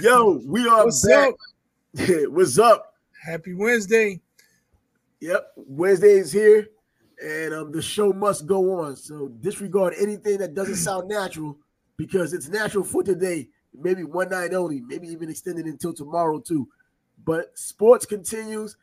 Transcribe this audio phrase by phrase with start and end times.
[0.00, 1.28] Yo, we are What's back.
[1.28, 1.34] up?
[2.30, 2.94] What's up?
[3.24, 4.20] Happy Wednesday.
[5.20, 6.68] Yep, Wednesday is here,
[7.24, 8.96] and um, the show must go on.
[8.96, 11.58] So disregard anything that doesn't sound natural
[11.96, 13.48] because it's natural for today.
[13.74, 16.68] Maybe one night only, maybe even extended until tomorrow too.
[17.24, 18.76] But sports continues.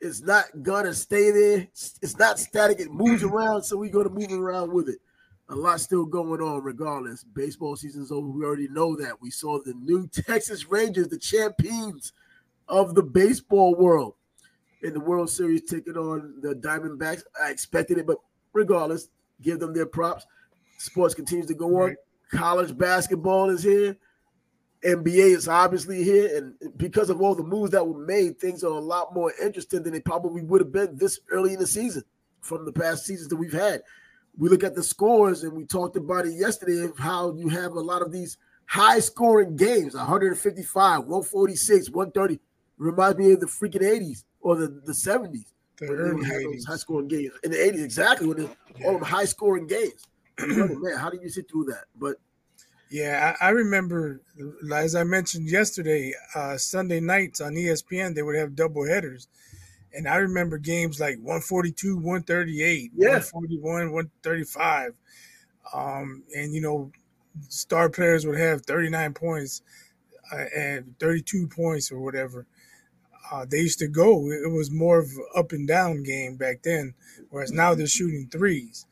[0.00, 1.68] It's not gonna stay there.
[2.02, 2.80] It's not static.
[2.80, 4.98] It moves around, so we're gonna move around with it.
[5.50, 7.24] A lot still going on, regardless.
[7.24, 8.28] Baseball season's over.
[8.28, 9.20] We already know that.
[9.20, 12.12] We saw the new Texas Rangers, the champions
[12.68, 14.14] of the baseball world
[14.82, 17.22] in the World Series taking on the Diamondbacks.
[17.42, 18.18] I expected it, but
[18.52, 19.08] regardless,
[19.42, 20.24] give them their props.
[20.78, 21.96] Sports continues to go on.
[22.32, 23.96] College basketball is here.
[24.84, 28.68] NBA is obviously here, and because of all the moves that were made, things are
[28.68, 32.02] a lot more interesting than they probably would have been this early in the season
[32.40, 33.82] from the past seasons that we've had.
[34.38, 37.72] We look at the scores, and we talked about it yesterday of how you have
[37.72, 42.40] a lot of these high scoring games 155, 146, 130.
[42.78, 45.52] Reminds me of the freaking 80s or the, the 70s.
[45.76, 46.68] The early would have those 80s.
[46.68, 48.48] high scoring games in the 80s, exactly when they,
[48.84, 50.06] all of them high scoring games.
[50.38, 51.84] Man, how did you sit through that?
[51.96, 52.16] But
[52.90, 54.20] Yeah, I, I remember,
[54.72, 59.28] as I mentioned yesterday, uh, Sunday nights on ESPN, they would have double headers.
[59.94, 63.08] And I remember games like 142, 138, Yeah.
[63.08, 64.94] 141, 135.
[65.72, 66.92] Um, and, you know,
[67.48, 69.62] star players would have 39 points
[70.32, 72.46] uh, and 32 points or whatever.
[73.32, 74.30] Uh, they used to go.
[74.30, 76.94] It was more of an up and down game back then,
[77.30, 78.86] whereas now they're shooting threes.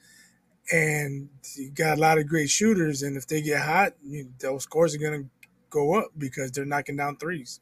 [0.72, 4.64] And you got a lot of great shooters, and if they get hot, you, those
[4.64, 5.30] scores are going to
[5.70, 7.60] go up because they're knocking down threes.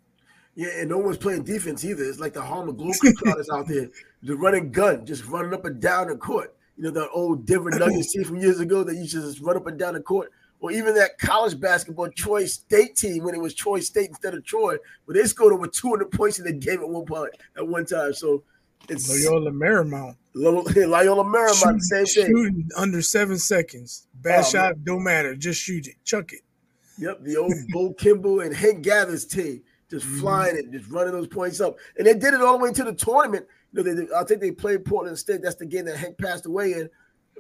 [0.57, 2.03] Yeah, and no one's playing defense either.
[2.03, 3.89] It's like the Harlem Globetrotters out there,
[4.23, 6.55] the running gun, just running up and down the court.
[6.77, 9.57] You know, the old Denver Nuggets team from years ago that used to just run
[9.57, 10.33] up and down the court.
[10.59, 14.43] Or even that college basketball Troy State team when it was Troy State instead of
[14.45, 17.85] Troy, but they scored over 200 points in the game at one point at one
[17.85, 18.15] time.
[18.15, 18.43] So
[18.89, 22.27] it's Loyola Marymount Lo- Loyola Marymount, same thing.
[22.27, 24.07] shooting under seven seconds.
[24.15, 25.37] Bad Oh, shot, don't matter.
[25.37, 26.41] Just shoot it, chuck it.
[26.99, 30.21] Yep, the old Bo Kimble and Hank Gathers team just Mhm.
[30.21, 32.85] flying it, just running those points up, and they did it all the way into
[32.85, 33.47] the tournament.
[33.73, 35.43] You know, they, I think they played Portland State.
[35.43, 36.91] That's the game that Hank passed away in.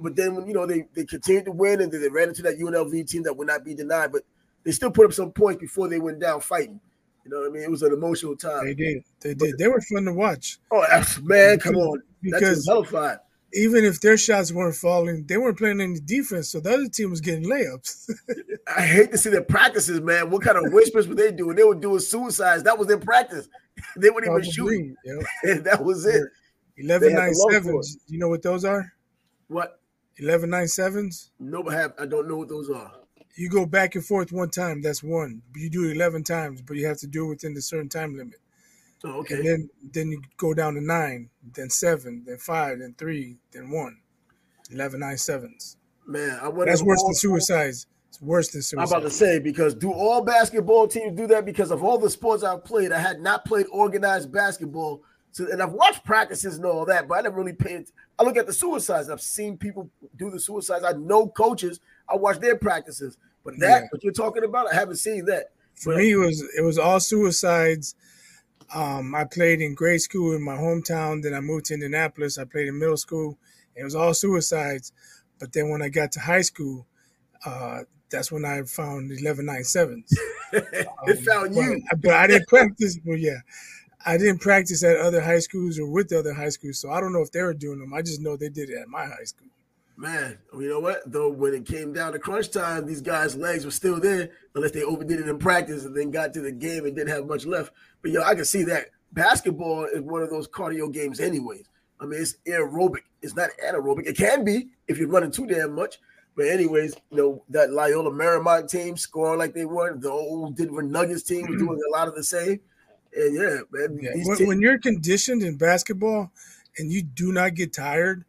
[0.00, 2.42] But then, when you know, they they continued to win, and then they ran into
[2.42, 4.12] that UNLV team that would not be denied.
[4.12, 4.22] But
[4.62, 6.80] they still put up some points before they went down fighting.
[7.24, 7.62] You know what I mean?
[7.62, 8.64] It was an emotional time.
[8.66, 9.02] They did.
[9.20, 9.58] They did.
[9.58, 10.84] They were fun to watch Oh
[11.22, 13.18] man, come on, Because that's hellified.
[13.56, 17.10] Even if their shots weren't falling, they weren't playing any defense, so the other team
[17.10, 18.10] was getting layups.
[18.76, 20.30] I hate to see their practices, man.
[20.30, 21.56] What kind of whispers were they doing?
[21.56, 22.62] They were doing suicides.
[22.64, 23.48] That was their practice.
[23.98, 24.96] They weren't even shooting.
[25.04, 25.64] Probably, yep.
[25.64, 26.22] that was it.
[26.82, 28.90] 11-9-7s You know what those are?
[29.48, 29.78] What?
[30.18, 31.30] 11 9 sevens.
[31.38, 31.92] No, but have.
[31.98, 32.90] I don't know what those are.
[33.34, 35.42] You go back and forth one time, that's one.
[35.54, 38.16] You do it 11 times, but you have to do it within a certain time
[38.16, 38.38] limit.
[39.04, 39.36] Oh, okay.
[39.36, 43.70] And then then you go down to nine, then seven, then five, then three, then
[43.70, 43.98] one.
[44.70, 45.16] 11 9.
[46.06, 46.66] Man, I wonder.
[46.66, 47.86] That's worse than suicides.
[48.08, 48.92] It's worse than suicides.
[48.92, 51.44] I'm about to say because do all basketball teams do that?
[51.44, 55.02] Because of all the sports I've played, I had not played organized basketball.
[55.32, 57.86] So, and I've watched practices and all that, but I never really paid.
[58.18, 59.10] I look at the suicides.
[59.10, 60.84] I've seen people do the suicides.
[60.84, 61.80] I know coaches.
[62.08, 63.88] I watch their practices, but that Yeah.
[63.90, 65.50] what you're talking about, I haven't seen that.
[65.74, 67.94] For me, it was it was all suicides.
[68.74, 71.22] Um, I played in grade school in my hometown.
[71.22, 72.38] Then I moved to Indianapolis.
[72.38, 73.38] I played in middle school.
[73.74, 74.92] It was all suicides.
[75.38, 76.86] But then when I got to high school,
[77.44, 80.12] uh, that's when I found 11 9 sevens.
[80.52, 81.82] it found But, you.
[81.98, 82.98] but I didn't practice.
[83.04, 83.38] Well, yeah,
[84.04, 87.00] I didn't practice at other high schools or with the other high schools, so I
[87.00, 87.94] don't know if they were doing them.
[87.94, 89.48] I just know they did it at my high school.
[89.98, 91.10] Man, you know what?
[91.10, 94.72] Though when it came down to crunch time, these guys' legs were still there, unless
[94.72, 97.46] they overdid it in practice and then got to the game and didn't have much
[97.46, 97.72] left.
[98.02, 101.64] But yo, I can see that basketball is one of those cardio games, anyways.
[101.98, 103.02] I mean, it's aerobic.
[103.22, 104.06] It's not anaerobic.
[104.06, 105.98] It can be if you're running too damn much.
[106.36, 109.96] But anyways, you know that Loyola Marymount team scoring like they were.
[109.96, 112.60] The old Denver Nuggets team was doing a lot of the same.
[113.16, 114.10] And yeah, man, Yeah.
[114.12, 116.30] When, teams, when you're conditioned in basketball
[116.76, 118.26] and you do not get tired,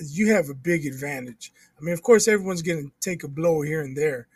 [0.00, 1.52] you have a big advantage.
[1.78, 4.26] I mean, of course, everyone's going to take a blow here and there,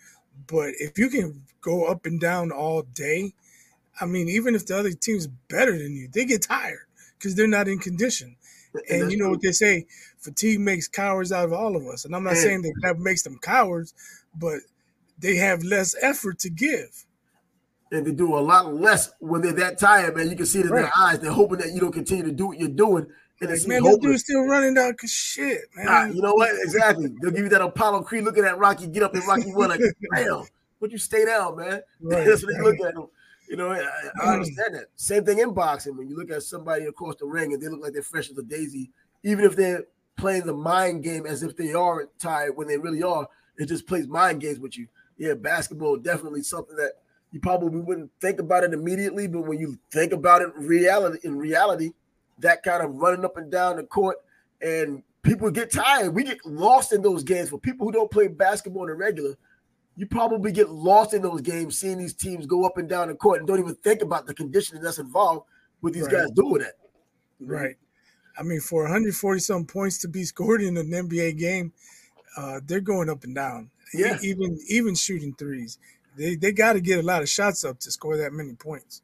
[0.47, 3.32] but if you can go up and down all day,
[4.00, 6.87] I mean, even if the other team's better than you, they get tired
[7.19, 8.37] because they're not in condition.
[8.91, 9.87] And that's you know what they say:
[10.19, 12.05] fatigue makes cowards out of all of us.
[12.05, 12.43] And I'm not Yeah.
[12.43, 13.94] saying that that makes them cowards,
[14.35, 14.61] but
[15.19, 17.05] they have less effort to give.
[17.93, 20.29] and they do a lot less when they're that tired, man.
[20.29, 21.20] You can see it in their eyes.
[21.20, 23.06] They're hoping that you don't continue to do what you're doing.
[23.41, 24.94] And Like, it's man, this dude's still running down.
[24.94, 25.87] Cause shit, man.
[25.88, 26.50] Ah, you know what?
[26.62, 27.09] Exactly.
[27.21, 29.81] They'll give you that Apollo Creed looking at Rocky, get up and Rocky one like,
[30.15, 30.44] damn,
[30.81, 31.81] would you stay down, man?
[32.00, 33.06] Right, That's what they look at him.
[33.49, 33.85] You know, I,
[34.25, 34.87] I understand that.
[34.97, 35.97] Same thing in boxing.
[35.97, 38.38] When you look at somebody across the ring and they look like they're fresh as
[38.38, 38.91] a daisy,
[39.23, 39.85] even if they're
[40.17, 43.29] playing the mind game as if they are tired when they really are,
[43.59, 44.88] it just plays mind games with you.
[45.19, 46.93] Yeah, basketball definitely something that
[47.33, 51.37] you probably wouldn't think about it immediately, but when you think about it reality, in
[51.37, 51.93] reality,
[52.38, 54.17] that kind of running up and down the court
[54.61, 56.15] and people get tired.
[56.15, 57.50] We get lost in those games.
[57.50, 59.37] For people who don't play basketball in a regular,
[59.97, 63.15] you probably get lost in those games, seeing these teams go up and down the
[63.15, 65.47] court and don't even think about the conditioning that's involved
[65.81, 66.12] with these right.
[66.12, 66.75] guys doing that.
[67.41, 67.77] Right.
[68.38, 71.73] I mean, for 140 some points to be scored in an NBA game,
[72.37, 73.71] uh, they're going up and down.
[73.94, 74.19] Yeah.
[74.23, 75.79] Even even shooting threes,
[76.17, 79.00] they they got to get a lot of shots up to score that many points.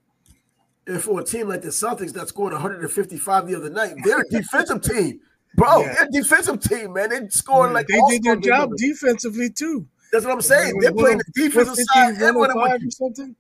[0.87, 4.29] And for a team like the Celtics that scored 155 the other night, they're a
[4.31, 5.21] defensive team,
[5.55, 5.81] bro.
[5.81, 5.95] Yeah.
[5.95, 7.11] They're a defensive team, man.
[7.11, 9.87] They scored yeah, like they did their job defensively too.
[10.13, 10.79] That's what I'm saying.
[10.81, 13.35] They're playing the defensive side and or something.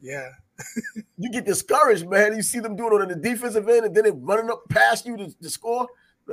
[0.00, 0.28] Yeah.
[1.18, 2.34] you get discouraged, man.
[2.34, 5.06] You see them doing it on the defensive end, and then they're running up past
[5.06, 5.86] you to, to score.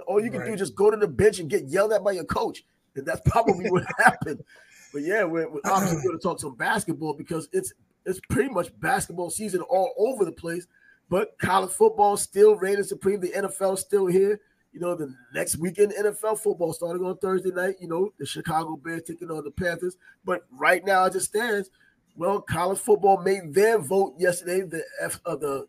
[0.07, 0.47] All you can right.
[0.47, 2.63] do is just go to the bench and get yelled at by your coach.
[2.95, 4.43] And that's probably what happened.
[4.91, 7.73] But yeah, we're, we're obviously going to talk some basketball because it's
[8.05, 10.67] it's pretty much basketball season all over the place.
[11.09, 13.19] But college football still reigning supreme.
[13.19, 14.39] The NFL still here.
[14.71, 17.75] You know, the next weekend NFL football starting on Thursday night.
[17.79, 19.97] You know, the Chicago Bears taking on the Panthers.
[20.25, 21.69] But right now, as it stands,
[22.15, 24.61] well, college football made their vote yesterday.
[24.61, 25.67] The F, uh, the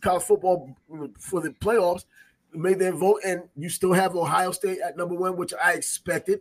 [0.00, 0.76] college football
[1.18, 2.04] for the playoffs
[2.52, 6.40] made their vote, and you still have Ohio State at number one, which I expected.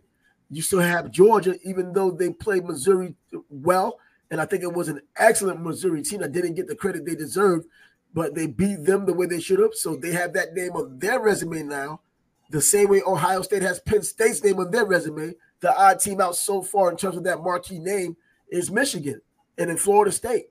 [0.52, 3.16] You still have Georgia, even though they played Missouri
[3.50, 4.00] well,
[4.34, 7.16] and I think it was an excellent Missouri team that didn't get the credit they
[7.16, 7.68] deserved
[8.14, 9.74] but they beat them the way they should have.
[9.74, 12.02] So they have that name on their resume now.
[12.50, 15.34] The same way Ohio State has Penn State's name on their resume.
[15.62, 18.16] The odd team out so far in terms of that marquee name
[18.50, 19.22] is Michigan
[19.58, 20.50] and in Florida State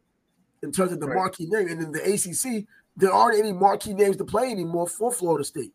[0.63, 1.15] in terms of the right.
[1.15, 1.69] marquee name.
[1.69, 5.73] And in the ACC, there aren't any marquee names to play anymore for Florida State.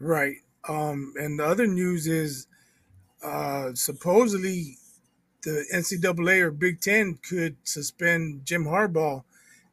[0.00, 0.36] Right.
[0.68, 2.48] Um, and the other news is
[3.22, 4.78] uh, supposedly
[5.46, 9.22] the NCAA or Big Ten could suspend Jim Harbaugh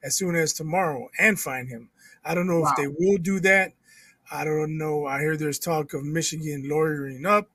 [0.04, 1.90] as soon as tomorrow and find him.
[2.24, 2.70] I don't know wow.
[2.70, 3.74] if they will do that.
[4.31, 5.08] I don't know.
[5.08, 7.50] I hear there's talk of Michigan lawyering up,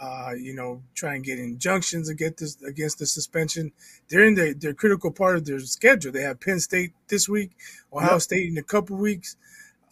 [0.00, 3.70] uh, you know, try and get injunctions against this against the suspension.
[4.08, 6.10] They're in the, their critical part of their schedule.
[6.10, 7.52] They have Penn State this week,
[7.92, 8.22] Ohio yep.
[8.22, 9.36] State in a couple weeks.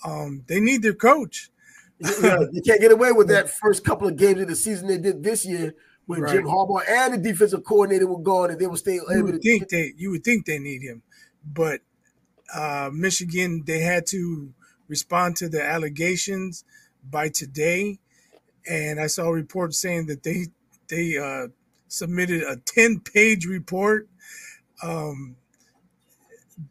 [0.05, 1.51] Um, they need their coach.
[2.01, 5.23] you can't get away with that first couple of games of the season they did
[5.23, 5.75] this year
[6.06, 6.35] when right.
[6.35, 9.69] Jim Harbaugh and the defensive coordinator were gone and they were still You would think
[9.69, 11.02] they you would think they need him,
[11.44, 11.81] but
[12.55, 14.52] uh, Michigan, they had to
[14.88, 16.64] respond to the allegations
[17.08, 17.99] by today,
[18.69, 20.47] and I saw a report saying that they
[20.88, 21.49] they uh,
[21.88, 24.08] submitted a ten page report
[24.82, 25.37] um,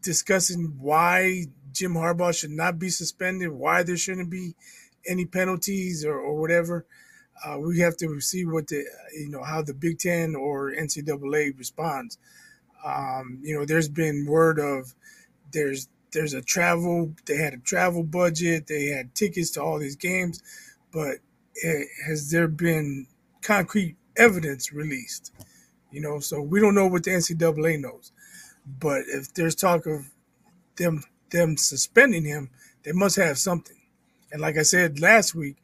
[0.02, 4.54] discussing why Jim Harbaugh should not be suspended, why there shouldn't be
[5.06, 6.84] any penalties or, or whatever.
[7.44, 8.84] Uh, we have to see what the
[9.14, 12.18] you know how the Big Ten or NCAA responds.
[12.84, 14.94] Um, you know, there's been word of
[15.52, 19.96] there's there's a travel they had a travel budget they had tickets to all these
[19.96, 20.42] games
[20.92, 21.16] but
[21.54, 23.06] it, has there been
[23.42, 25.32] concrete evidence released
[25.90, 28.12] you know so we don't know what the ncaa knows
[28.80, 30.10] but if there's talk of
[30.76, 32.50] them them suspending him
[32.84, 33.78] they must have something
[34.32, 35.56] and like i said last week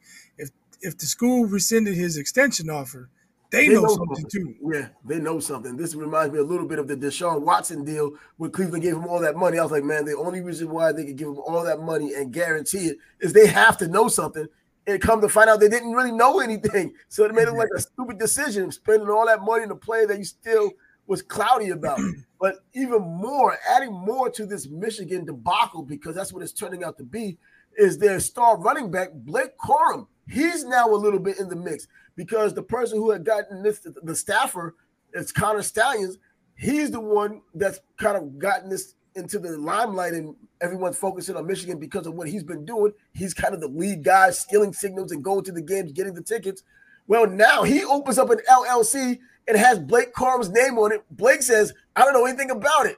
[0.81, 3.09] if the school rescinded his extension offer
[3.49, 4.55] they, they know, know, something too.
[4.61, 5.77] Yeah, they know something.
[5.77, 9.07] This reminds me a little bit of the Deshaun Watson deal where Cleveland gave him
[9.07, 9.57] all that money.
[9.57, 12.13] I was like, man, the only reason why they could give him all that money
[12.13, 14.47] and guarantee it is they have to know something.
[14.85, 16.93] And come to find out they didn't really know anything.
[17.09, 20.07] So it made it like a stupid decision, spending all that money in a player
[20.07, 20.71] that you still
[21.07, 21.99] was cloudy about.
[22.39, 26.97] but even more, adding more to this Michigan debacle, because that's what it's turning out
[26.97, 27.37] to be,
[27.77, 30.07] is their star running back, Blake Corum.
[30.29, 33.87] He's now a little bit in the mix because the person who had gotten this,
[34.03, 34.75] the staffer,
[35.13, 36.17] it's Connor Stalions.
[36.55, 41.47] He's the one that's kind of gotten this into the limelight and everyone's focusing on
[41.47, 42.93] Michigan because of what he's been doing.
[43.13, 46.21] He's kind of the lead guy, stealing signals and going to the games, getting the
[46.21, 46.63] tickets.
[47.07, 51.03] Well, now he opens up an LLC and has Blake Corum's name on it.
[51.11, 52.97] Blake says, I don't know anything about it.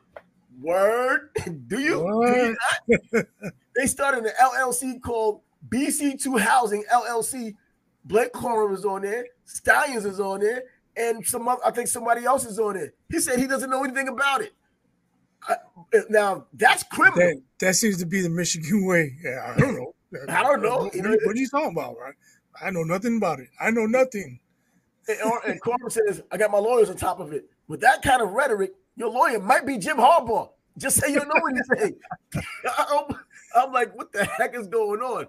[0.62, 1.30] Word.
[1.68, 2.56] Do you?
[2.88, 3.24] Do you
[3.76, 7.56] they started an LLC called BC2 Housing LLC
[8.06, 10.64] Blake Corum is on there, Stalions is on there,
[10.96, 12.94] and some other, I think somebody else is on there.
[13.10, 14.54] He said he doesn't know anything about it.
[15.48, 15.56] Uh,
[16.10, 17.20] now that's criminal.
[17.20, 19.16] That, that, seems to be the Michigan way.
[19.24, 19.94] Yeah, I don't know.
[20.30, 20.90] I don't know.
[20.94, 22.14] What, what, are you talking about, right?
[22.62, 23.48] I know nothing about it.
[23.60, 24.40] I know nothing.
[25.10, 27.46] And, and Corum says, I got my lawyers on top of it.
[27.68, 30.50] With that kind of rhetoric, your lawyer might be Jim Harbaugh.
[30.78, 32.00] Just say you know anything.
[32.78, 33.06] I'm,
[33.56, 35.28] I'm like, what the heck is going on?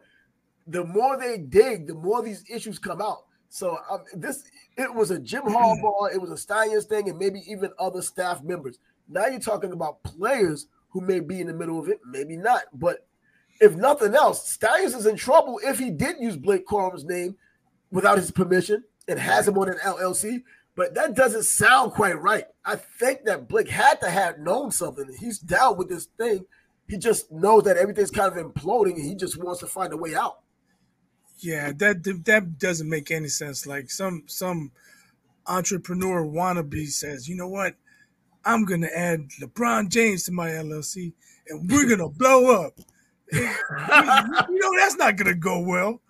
[0.67, 3.25] The more they dig, the more these issues come out.
[3.49, 4.45] So um, this
[4.77, 8.43] it was a Jim Harbaugh, it was a Steinyers thing, and maybe even other staff
[8.45, 8.79] members.
[9.09, 12.63] Now you're talking about players who may be in the middle of it, maybe not.
[12.73, 13.07] But
[13.61, 17.37] if nothing else, Steinyers is in trouble if he did use Blake Corum's name
[17.91, 20.43] without his permission and has him on an LLC.
[20.77, 22.45] But that doesn't sound quite right.
[22.65, 25.05] I think that Blake had to have known something.
[25.19, 26.47] He's down with this thing.
[26.89, 29.97] He just knows that everything's kind of imploding and he just wants to find a
[29.97, 30.41] way out.
[31.39, 33.67] Yeah, that that doesn't make any sense.
[33.67, 34.73] Like some some
[35.47, 37.75] entrepreneur wannabe says, you know what?
[38.45, 41.13] I'm gonna add LeBron James to my LLC
[41.49, 42.75] and we're gonna blow up.
[43.33, 46.01] you know that's not gonna go well.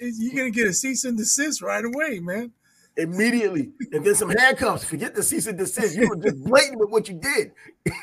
[0.00, 2.52] You're gonna get a cease and desist right away, man.
[2.96, 4.84] Immediately, and then some handcuffs.
[4.84, 5.96] Forget the cease and desist.
[5.96, 7.52] You were just blatant with what you did.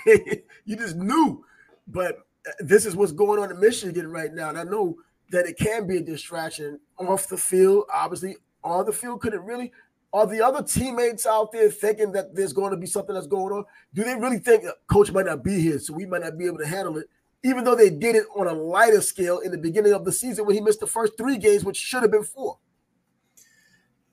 [0.66, 1.44] you just knew.
[1.88, 4.96] But uh, this is what's going on in Michigan right now, and I know
[5.32, 7.86] that it can be a distraction off the field.
[7.94, 9.74] Obviously, on the field, could it really?
[10.14, 13.54] Are the other teammates out there thinking that there's going to be something that's going
[13.54, 13.66] on?
[13.94, 16.60] Do they really think coach might not be here, so we might not be able
[16.60, 17.10] to handle it?
[17.46, 20.48] Even though they did it on a lighter scale in the beginning of the season
[20.48, 22.58] when he missed the first three games, which should have been four.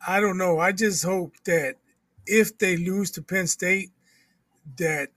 [0.06, 0.58] I don't know.
[0.58, 1.76] I just hope that
[2.26, 3.90] if they lose to Penn State,
[4.76, 5.08] that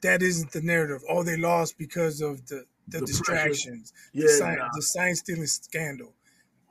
[0.00, 1.02] that isn't the narrative.
[1.08, 4.68] Oh, they lost because of the the, the distractions, yeah, the, sign, nah.
[4.74, 6.12] the sign stealing scandal.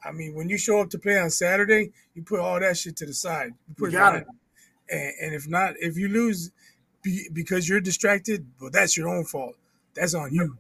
[0.04, 2.98] I mean, when you show up to play on Saturday, you put all that shit
[2.98, 3.54] to the side.
[3.70, 4.28] You put you got it.
[4.90, 6.52] And, and, if not, if you lose
[7.04, 9.56] be, because you're distracted, well, that's your own fault.
[9.94, 10.58] That's on you.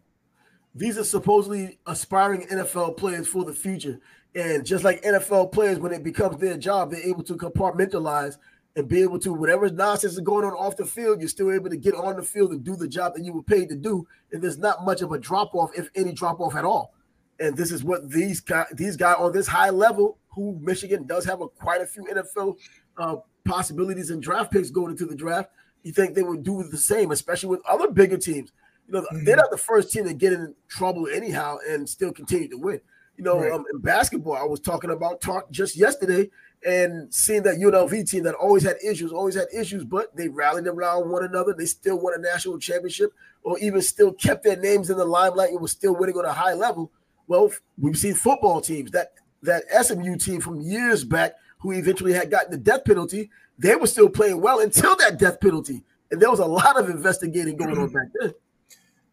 [0.75, 3.99] These are supposedly aspiring NFL players for the future.
[4.35, 8.37] And just like NFL players, when it becomes their job, they're able to compartmentalize
[8.75, 11.69] and be able to whatever nonsense is going on off the field, you're still able
[11.69, 14.07] to get on the field and do the job that you were paid to do.
[14.31, 16.93] And there's not much of a drop off, if any drop off at all.
[17.39, 21.25] And this is what these guys, these guys on this high level, who Michigan does
[21.25, 22.57] have a quite a few NFL
[22.97, 25.49] uh, possibilities and draft picks going into the draft.
[25.83, 28.51] You think they would do the same, especially with other bigger teams.
[28.89, 29.23] You know, mm-hmm.
[29.23, 32.81] they're not the first team to get in trouble anyhow and still continue to win.
[33.17, 33.51] You know, right.
[33.51, 36.29] um, in basketball, I was talking about talk just yesterday
[36.65, 40.67] and seeing that UNLV team that always had issues, always had issues, but they rallied
[40.67, 41.53] around one another.
[41.53, 45.51] They still won a national championship, or even still kept their names in the limelight
[45.51, 46.91] and was still winning on a high level.
[47.27, 49.11] Well, we've seen football teams that
[49.43, 53.87] that SMU team from years back, who eventually had gotten the death penalty, they were
[53.87, 57.77] still playing well until that death penalty, and there was a lot of investigating going
[57.77, 58.33] on back then.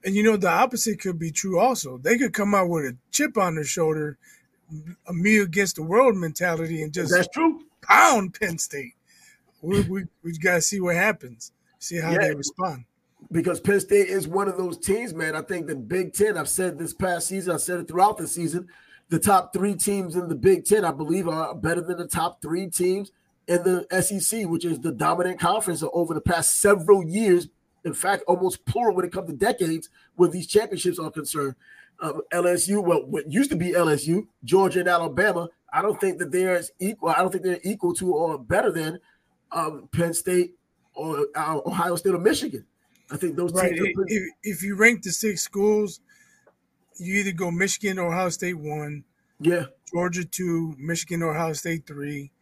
[0.06, 1.98] And you know the opposite could be true also.
[1.98, 4.16] They could come out with a chip on their shoulder
[5.06, 7.64] a me against the world mentality and just that's true.
[7.82, 8.94] Pound Penn State.
[9.62, 11.52] We we, we got to see what happens.
[11.78, 12.84] See how yeah, they respond.
[13.32, 15.34] Because Penn State is one of those teams, man.
[15.34, 16.36] I think the Big Ten.
[16.36, 17.54] I've said this past season.
[17.54, 18.68] I said it throughout the season.
[19.08, 22.42] The top three teams in the Big Ten, I believe, are better than the top
[22.42, 23.12] three teams
[23.46, 27.48] in the SEC, which is the dominant conference over the past several years.
[27.86, 31.54] In fact, almost plural when it comes to decades where these championships are concerned
[32.00, 36.32] um, LSU, well, what used to be LSU, Georgia and Alabama, I don't think that
[36.32, 37.10] they're as equal.
[37.10, 38.98] I don't think they're equal to or better than
[39.52, 40.54] um, Penn State
[40.94, 42.66] or uh, Ohio State or Michigan.
[43.10, 43.70] I think those right.
[43.70, 46.00] Pretty- if, if you rank the six schools,
[46.98, 49.04] you either go Michigan or Ohio State one,
[49.38, 52.32] yeah, Georgia two, Michigan or Ohio State three,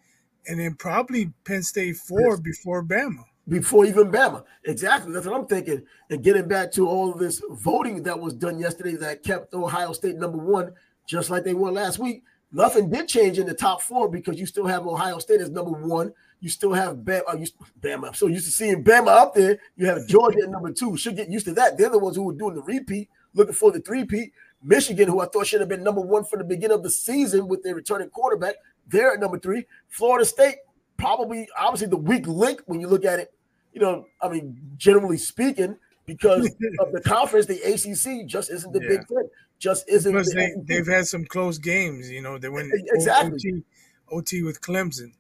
[0.49, 2.41] and then probably Penn State four yes.
[2.41, 4.45] before Bama before even Bama.
[4.65, 5.13] Exactly.
[5.13, 5.85] That's what I'm thinking.
[6.11, 10.17] And getting back to all this voting that was done yesterday that kept Ohio State
[10.17, 10.73] number one,
[11.07, 12.25] just like they were last week.
[12.53, 15.73] Nothing did change in the top four because you still have Ohio State as number
[15.73, 16.13] one.
[16.41, 17.23] You still have Bama.
[17.29, 17.47] Uh, you,
[17.81, 18.09] Bama.
[18.09, 19.59] I'm so used to seeing Bama up there.
[19.77, 20.97] You have Georgia at number two.
[20.97, 21.77] Should get used to that.
[21.77, 24.33] They're the ones who were doing the repeat, looking for the three-peat.
[24.63, 27.49] Michigan, who I thought should have been number one from the beginning of the season
[27.49, 28.55] with their returning quarterback,
[28.87, 29.67] they're at number three.
[29.89, 30.57] Florida State,
[30.97, 33.34] probably obviously the weak link when you look at it
[33.75, 35.77] you know, I mean, generally speaking,
[36.07, 36.47] because
[36.79, 38.89] of the conference, the ACC just isn't the yeah.
[38.89, 39.29] Big Ten.
[39.59, 40.13] Just isn't.
[40.13, 42.11] Because the they, have had some close games.
[42.11, 43.63] You know, they went exactly
[44.11, 45.13] OT, OT with Clemson.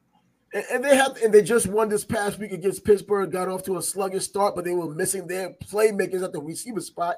[0.52, 3.30] And, and they have, and they just won this past week against Pittsburgh.
[3.30, 6.80] Got off to a sluggish start, but they were missing their playmakers at the receiver
[6.80, 7.16] spot.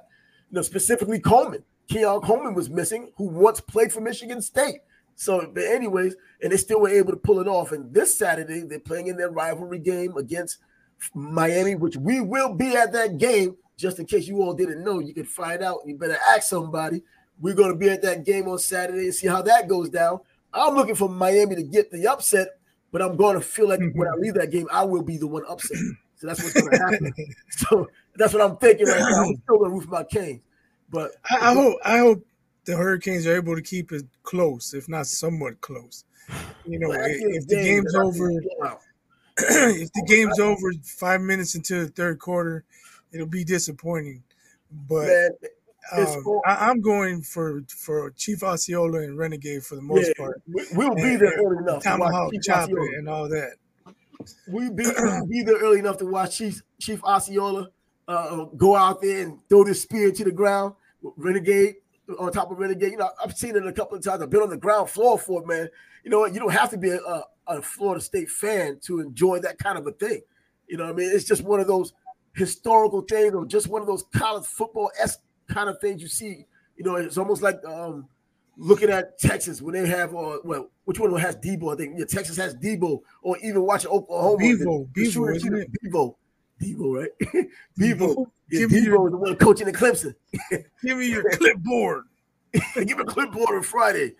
[0.50, 1.64] You know, specifically Coleman.
[1.88, 4.80] Keon Coleman was missing, who once played for Michigan State.
[5.14, 7.72] So, but anyways, and they still were able to pull it off.
[7.72, 10.58] And this Saturday, they're playing in their rivalry game against
[11.14, 13.56] Miami, which we will be at that game.
[13.76, 15.80] Just in case you all didn't know, you can find out.
[15.84, 17.02] You better ask somebody.
[17.38, 20.20] We're going to be at that game on Saturday and see how that goes down.
[20.54, 22.48] I'm looking for Miami to get the upset,
[22.90, 24.22] but I'm going to feel like when I mm-hmm.
[24.22, 25.76] leave that game, I will be the one upset.
[26.18, 27.12] So that's what's going to happen.
[27.50, 29.24] so that's what I'm thinking right now.
[29.24, 30.40] I'm still going to root for my Canes.
[30.88, 32.26] But I, I hope I hope
[32.64, 36.04] the Hurricanes are able to keep it close, if not somewhat close.
[36.64, 38.30] You know, if, if the game's over,
[39.38, 42.64] if the game's over five minutes into the third quarter,
[43.12, 44.22] it'll be disappointing.
[44.88, 45.30] But Man,
[45.92, 50.42] um, I, am going for for Chief Osceola and Renegade for the most yeah, part.
[50.72, 51.82] We'll and, be there early enough.
[51.82, 53.52] Tomahawk chop it and all that.
[54.48, 57.68] We'll be, we'll be there early enough to watch Chief Chief Osceola
[58.08, 60.74] uh, go out there and throw this spear to the ground.
[61.16, 61.76] Renegade
[62.18, 62.92] on top of Renegade.
[62.92, 64.22] You know, I've seen it a couple of times.
[64.22, 65.68] I've been on the ground floor for it, man.
[66.04, 67.24] You know, you don't have to be a, a
[67.62, 70.20] Florida State fan to enjoy that kind of a thing.
[70.68, 71.92] You know, I mean, it's just one of those
[72.34, 76.44] historical things, or just one of those college football s kind of things you see.
[76.76, 78.08] You know, it's almost like um,
[78.56, 81.72] looking at Texas when they have, uh, well, which one has Debo?
[81.72, 84.38] I think yeah, Texas has Debo, or even watching Oklahoma.
[84.38, 85.68] Bevo, Bevo, isn't it?
[85.82, 86.16] Bevo,
[86.60, 87.10] Debo, right?
[87.78, 90.14] Debo, yeah, Debo your, the one coaching in Clemson.
[90.82, 92.04] give me your clipboard.
[92.74, 94.14] give me a clipboard on Friday.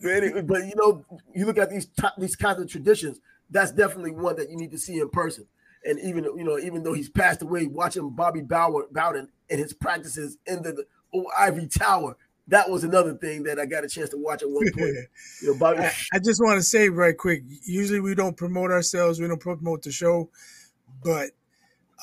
[0.00, 3.20] But you know, you look at these top, these kinds of traditions.
[3.50, 5.46] That's definitely one that you need to see in person.
[5.84, 9.72] And even you know, even though he's passed away, watching Bobby Bauer Bowden and his
[9.72, 12.16] practices in the, the old Ivory Tower,
[12.48, 14.94] that was another thing that I got a chance to watch at one point.
[15.42, 15.80] you know, Bobby.
[15.80, 17.42] I, I just want to say right quick.
[17.64, 19.20] Usually we don't promote ourselves.
[19.20, 20.30] We don't promote the show,
[21.02, 21.30] but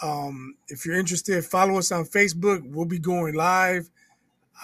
[0.01, 2.61] um, if you're interested, follow us on Facebook.
[2.65, 3.89] We'll be going live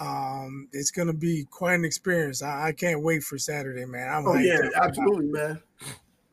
[0.00, 2.42] um, it's gonna be quite an experience.
[2.42, 4.08] I, I can't wait for Saturday, man.
[4.08, 5.60] I'm oh yeah, absolutely, man.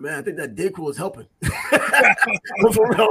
[0.02, 1.28] Man, I think that Dayquil is helping.
[2.72, 3.10] For real.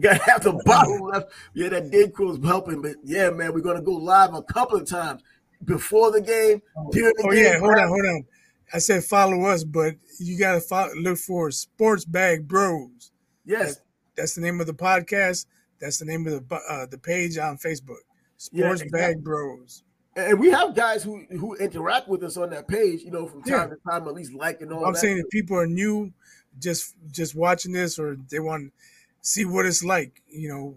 [0.00, 1.30] Got half the bottle left.
[1.52, 2.80] Yeah, that Dayquil is helping.
[2.80, 5.22] But yeah, man, we're gonna go live a couple of times
[5.64, 7.44] before the game, during the oh, game.
[7.44, 8.24] yeah, hold on, hold on.
[8.72, 13.12] I said follow us, but you gotta follow, look for Sports Bag Bros.
[13.44, 13.80] Yes, that's,
[14.16, 15.44] that's, the name of the podcast.
[15.80, 18.00] That's the name of the uh, the page on Facebook.
[18.42, 18.88] Sports yeah.
[18.90, 19.84] Bag Bros.
[20.16, 23.42] And we have guys who who interact with us on that page, you know, from
[23.44, 23.74] time yeah.
[23.76, 24.84] to time, at least liking all.
[24.84, 26.12] I'm saying if people are new,
[26.58, 28.72] just just watching this, or they want to
[29.20, 30.74] see what it's like, you know,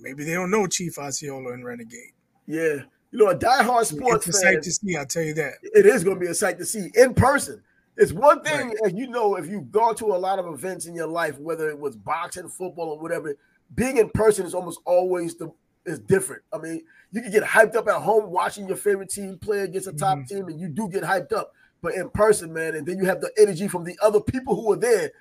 [0.00, 2.12] maybe they don't know Chief Osceola and Renegade.
[2.48, 4.96] Yeah, you know, a diehard sports it's a fan, sight to see.
[4.96, 7.62] I'll tell you that it is going to be a sight to see in person.
[7.96, 8.76] It's one thing, right.
[8.82, 11.70] and you know, if you've gone to a lot of events in your life, whether
[11.70, 13.36] it was boxing, football, or whatever,
[13.76, 15.52] being in person is almost always the
[15.86, 16.42] is different.
[16.52, 19.88] I mean, you can get hyped up at home watching your favorite team play against
[19.88, 20.34] a top mm-hmm.
[20.34, 21.52] team, and you do get hyped up.
[21.82, 24.72] But in person, man, and then you have the energy from the other people who
[24.72, 25.12] are there,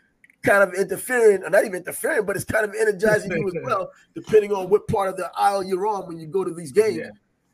[0.44, 3.92] kind of interfering, or not even interfering, but it's kind of energizing you as well,
[4.14, 6.98] depending on what part of the aisle you're on when you go to these games.
[6.98, 7.10] Yeah.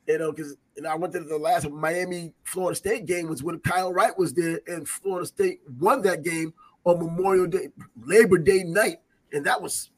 [0.07, 3.43] You know, because you know, I went to the last Miami Florida State game was
[3.43, 7.67] when Kyle Wright was there, and Florida State won that game on Memorial Day,
[8.03, 8.97] Labor Day night,
[9.31, 9.90] and that was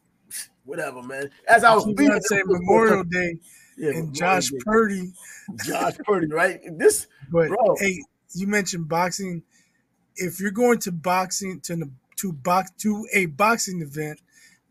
[0.65, 1.29] whatever, man.
[1.47, 3.37] As I was leaving, say Memorial Day
[3.77, 4.57] yeah, and Josh Day.
[4.65, 5.13] Purdy,
[5.65, 6.59] Josh Purdy, right?
[6.77, 7.75] This, but bro.
[7.79, 9.43] hey, you mentioned boxing.
[10.15, 14.21] If you're going to boxing to to box to a boxing event,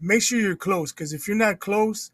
[0.00, 2.10] make sure you're close because if you're not close,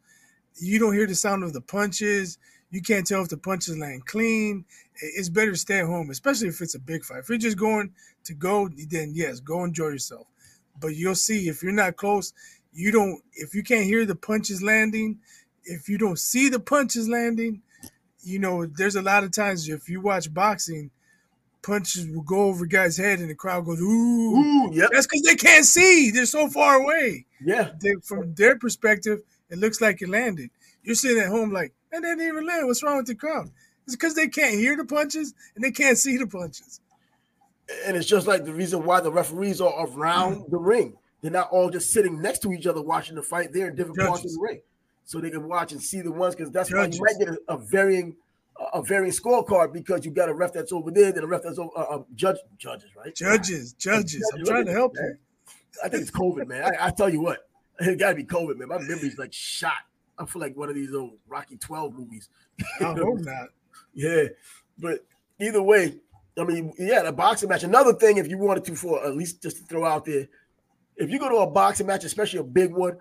[0.60, 2.38] you don't hear the sound of the punches.
[2.70, 4.64] You can't tell if the punches land clean.
[5.00, 7.20] It's better to stay at home, especially if it's a big fight.
[7.20, 7.92] If you're just going
[8.24, 10.26] to go, then yes, go enjoy yourself.
[10.80, 12.32] But you'll see if you're not close,
[12.78, 15.18] you don't if you can't hear the punches landing,
[15.64, 17.60] if you don't see the punches landing,
[18.22, 20.90] you know, there's a lot of times if you watch boxing,
[21.62, 24.90] punches will go over guys' head and the crowd goes, ooh, ooh yep.
[24.92, 26.12] that's because they can't see.
[26.12, 27.26] They're so far away.
[27.44, 27.70] Yeah.
[27.80, 30.50] They, from their perspective, it looks like it landed.
[30.84, 32.66] You're sitting at home like, and that didn't even land.
[32.66, 33.50] What's wrong with the crowd?
[33.86, 36.80] It's because they can't hear the punches and they can't see the punches.
[37.86, 40.96] And it's just like the reason why the referees are around the ring.
[41.20, 43.52] They're not all just sitting next to each other watching the fight.
[43.52, 44.08] They're in different Judges.
[44.08, 44.60] parts of the ring,
[45.04, 46.34] so they can watch and see the ones.
[46.34, 47.00] Because that's Judges.
[47.00, 48.16] why you might get a, a, varying
[48.72, 51.58] a varying scorecard because you got a ref that's over there, then a ref that's
[51.58, 53.14] over uh, uh, judge judges, right?
[53.14, 54.22] Judges, judges.
[54.34, 55.16] I'm trying to help you.
[55.82, 56.64] I think it's COVID, man.
[56.64, 57.48] I, I tell you what,
[57.80, 58.68] it got to be COVID, man.
[58.68, 59.72] My memory's like shot.
[60.18, 62.28] I feel like one of these old Rocky Twelve movies.
[62.80, 63.48] I hope not.
[63.94, 64.24] Yeah,
[64.78, 65.04] but
[65.40, 65.96] either way,
[66.38, 67.64] I mean, yeah, the boxing match.
[67.64, 70.28] Another thing, if you wanted to, for at least just to throw out there,
[70.98, 72.98] if you go to a boxing match, especially a big one,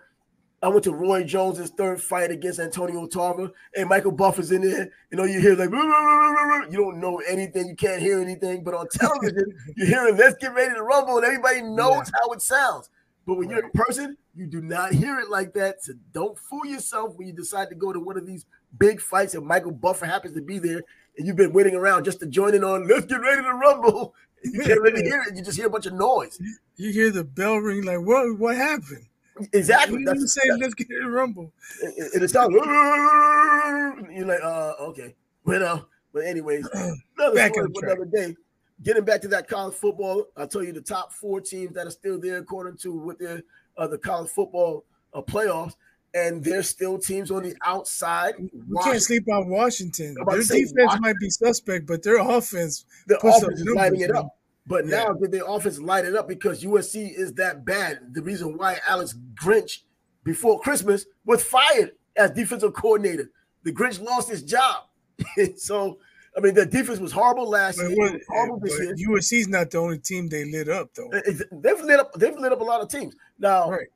[0.61, 4.89] I went to Roy Jones's third fight against Antonio Tarver, and Michael Buffer's in there.
[5.11, 8.87] You know, you hear like you don't know anything, you can't hear anything, but on
[8.91, 10.15] television, you hear it.
[10.15, 12.19] Let's get ready to rumble, and everybody knows yeah.
[12.21, 12.89] how it sounds.
[13.27, 13.57] But when right.
[13.57, 15.83] you're in person, you do not hear it like that.
[15.83, 18.45] So don't fool yourself when you decide to go to one of these
[18.79, 20.81] big fights, and Michael Buffer happens to be there,
[21.17, 22.87] and you've been waiting around just to join in on.
[22.87, 24.15] Let's get ready to rumble.
[24.53, 25.35] You can't really hear it.
[25.35, 26.39] You just hear a bunch of noise.
[26.75, 28.37] You hear the bell ring, like, what?
[28.37, 29.05] What happened?
[29.53, 30.03] Exactly.
[30.03, 31.51] That's you say let's get in rumble.
[31.83, 32.53] And it, it sounds
[34.13, 35.15] you're like, uh, okay.
[35.45, 35.81] But uh,
[36.13, 36.67] but anyways,
[37.17, 38.35] another back story for another day.
[38.83, 41.91] Getting back to that college football, I'll tell you the top four teams that are
[41.91, 43.41] still there according to what their
[43.77, 45.73] uh, the college football uh, playoffs
[46.13, 48.35] and there's still teams on the outside.
[48.39, 50.15] We can't sleep on Washington.
[50.15, 51.01] Their defense Washington.
[51.01, 54.36] might be suspect, but their offense, the offense is lighting it up.
[54.67, 55.03] But yeah.
[55.03, 58.13] now did their offense light it up because USC is that bad?
[58.13, 59.79] The reason why Alex Grinch
[60.23, 63.31] before Christmas was fired as defensive coordinator.
[63.63, 64.85] The Grinch lost his job.
[65.57, 65.99] so
[66.35, 68.19] I mean, the defense was horrible last but year.
[68.27, 68.95] horrible this year.
[69.09, 71.09] USC's not the only team they lit up, though.
[71.51, 72.13] They've lit up.
[72.13, 73.15] They've lit up a lot of teams.
[73.39, 73.87] Now, right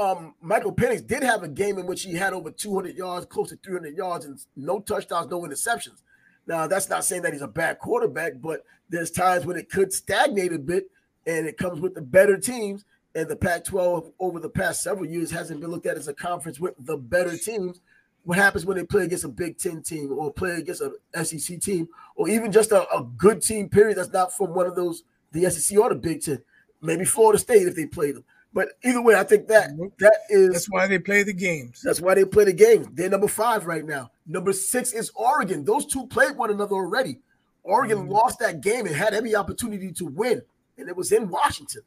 [0.00, 3.50] um, Michael Penix did have a game in which he had over 200 yards, close
[3.50, 6.02] to 300 yards, and no touchdowns, no interceptions.
[6.46, 9.92] Now, that's not saying that he's a bad quarterback, but there's times when it could
[9.92, 10.90] stagnate a bit,
[11.26, 12.84] and it comes with the better teams.
[13.14, 16.14] And the Pac 12 over the past several years hasn't been looked at as a
[16.14, 17.80] conference with the better teams.
[18.24, 21.60] What happens when they play against a Big Ten team or play against a SEC
[21.60, 25.02] team or even just a, a good team, period, that's not from one of those,
[25.32, 26.40] the SEC or the Big Ten?
[26.80, 28.24] Maybe Florida State if they play them.
[28.52, 31.82] But either way, I think that that is that's why they play the games.
[31.84, 32.88] That's why they play the games.
[32.92, 34.10] They're number five right now.
[34.26, 35.64] Number six is Oregon.
[35.64, 37.18] Those two played one another already.
[37.62, 38.10] Oregon mm.
[38.10, 40.42] lost that game and had every opportunity to win,
[40.78, 41.82] and it was in Washington.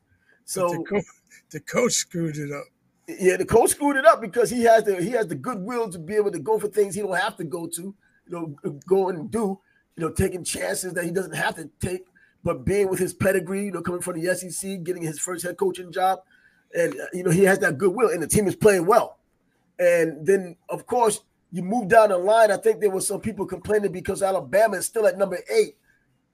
[0.45, 1.02] So the, co-
[1.52, 2.65] the, coach screwed it up.
[3.08, 5.99] Yeah, the coach screwed it up because he has the he has the goodwill to
[5.99, 7.95] be able to go for things he don't have to go to, you
[8.30, 8.56] know,
[8.88, 9.60] go and do,
[9.97, 12.06] you know, taking chances that he doesn't have to take,
[12.41, 15.58] but being with his pedigree, you know, coming from the SEC, getting his first head
[15.58, 16.19] coaching job
[16.74, 19.18] and uh, you know he has that goodwill, and the team is playing well.
[19.80, 22.52] And then, of course, you move down the line.
[22.52, 25.76] I think there was some people complaining because Alabama is still at number eight,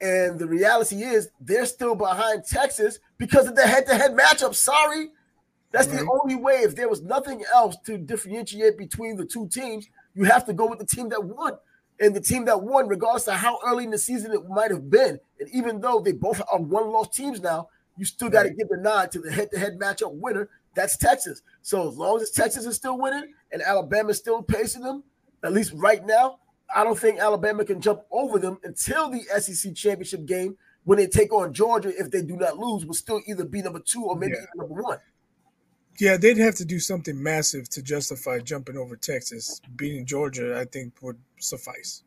[0.02, 4.56] and the reality is they're still behind Texas because of the head-to-head matchup.
[4.56, 5.10] Sorry,
[5.72, 6.00] that's right.
[6.00, 6.56] the only way.
[6.56, 10.68] If there was nothing else to differentiate between the two teams, you have to go
[10.68, 11.54] with the team that won.
[12.02, 14.90] And the team that won, regardless of how early in the season it might have
[14.90, 17.68] been, and even though they both are one-loss teams now,
[18.00, 20.50] you still got to give the nod to the head-to-head matchup winner.
[20.74, 21.42] That's Texas.
[21.62, 25.04] So as long as Texas is still winning and Alabama is still pacing them,
[25.44, 26.40] at least right now,
[26.74, 31.08] I don't think Alabama can jump over them until the SEC championship game when they
[31.08, 31.90] take on Georgia.
[31.90, 34.46] If they do not lose, will still either be number two or maybe yeah.
[34.56, 35.00] number one.
[36.00, 39.60] Yeah, they'd have to do something massive to justify jumping over Texas.
[39.76, 42.04] Beating Georgia, I think, would suffice.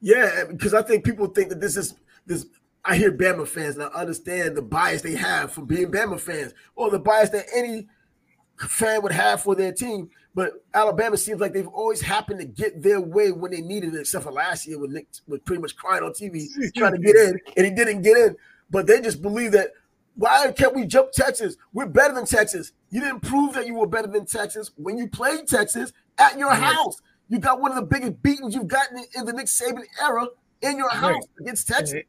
[0.00, 2.46] Yeah, because I think people think that this is this
[2.84, 6.52] I hear Bama fans and I understand the bias they have for being Bama fans
[6.76, 7.88] or the bias that any
[8.58, 10.10] fan would have for their team.
[10.34, 14.00] But Alabama seems like they've always happened to get their way when they needed it,
[14.00, 17.16] except for last year when Nick was pretty much crying on TV trying to get
[17.16, 18.36] in and he didn't get in.
[18.70, 19.70] But they just believe that
[20.16, 21.56] why can't we jump Texas?
[21.72, 22.72] We're better than Texas.
[22.90, 26.52] You didn't prove that you were better than Texas when you played Texas at your
[26.52, 27.00] house.
[27.28, 30.26] You got one of the biggest beatings you've gotten in the Nick Saban era
[30.60, 32.02] in your house against Texas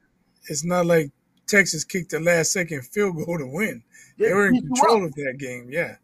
[0.49, 1.11] it's not like
[1.47, 3.83] Texas kicked the last second field goal to win.
[4.17, 5.67] They were in control of that game.
[5.69, 5.95] Yeah.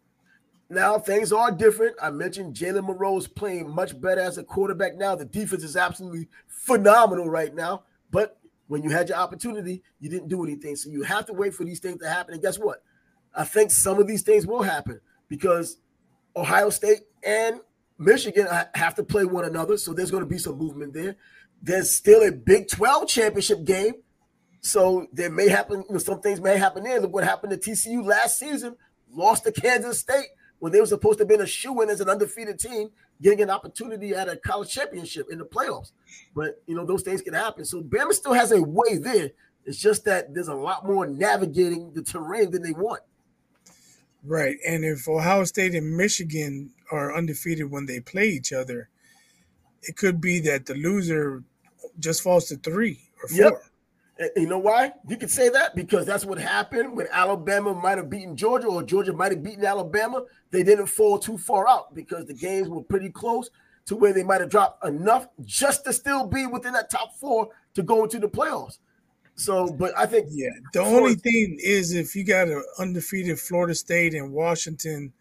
[0.70, 1.96] Now things are different.
[2.02, 5.16] I mentioned Jalen Milroe is playing much better as a quarterback now.
[5.16, 7.84] The defense is absolutely phenomenal right now.
[8.10, 10.76] But when you had your opportunity, you didn't do anything.
[10.78, 12.34] So you have to wait for these things to happen.
[12.34, 12.84] And guess what?
[13.36, 15.78] I think some of these things will happen because
[16.36, 17.60] Ohio State and
[17.98, 19.78] Michigan have to play one another.
[19.78, 21.16] So there's going to be some movement there.
[21.62, 23.96] There's still a Big 12 championship game
[24.62, 27.00] so there may happen, you know, some things may happen there.
[27.02, 28.78] Look what happened to TCU last season,
[29.12, 30.28] lost to Kansas State
[30.60, 33.42] when they were supposed to have been a shoe in as an undefeated team, getting
[33.42, 35.92] an opportunity at a college championship in the playoffs.
[36.36, 37.66] But you know, those things can happen.
[37.66, 39.32] So Bama still has a way there.
[39.66, 43.02] It's just that there's a lot more navigating the terrain than they want.
[44.24, 44.58] Right.
[44.68, 48.90] And if Ohio State and Michigan are undefeated when they play each other,
[49.82, 51.44] it could be that the loser
[52.00, 53.38] just falls to three or four.
[53.38, 53.64] Yep.
[54.36, 54.94] You know why?
[55.08, 58.84] You could say that because that's what happened when Alabama might have beaten Georgia or
[58.84, 60.24] Georgia might have beaten Alabama.
[60.52, 63.50] They didn't fall too far out because the games were pretty close
[63.86, 67.50] to where they might have dropped enough just to still be within that top four
[67.74, 68.78] to go into the playoffs.
[69.36, 73.74] So, but I think yeah, the only thing is if you got an undefeated Florida
[73.74, 75.14] State and Washington,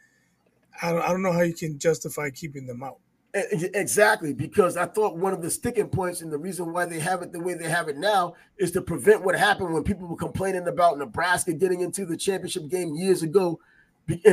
[0.83, 2.99] I don't, I don't know how you can justify keeping them out.
[3.33, 7.23] Exactly, because I thought one of the sticking points and the reason why they have
[7.23, 10.16] it the way they have it now is to prevent what happened when people were
[10.16, 13.61] complaining about Nebraska getting into the championship game years ago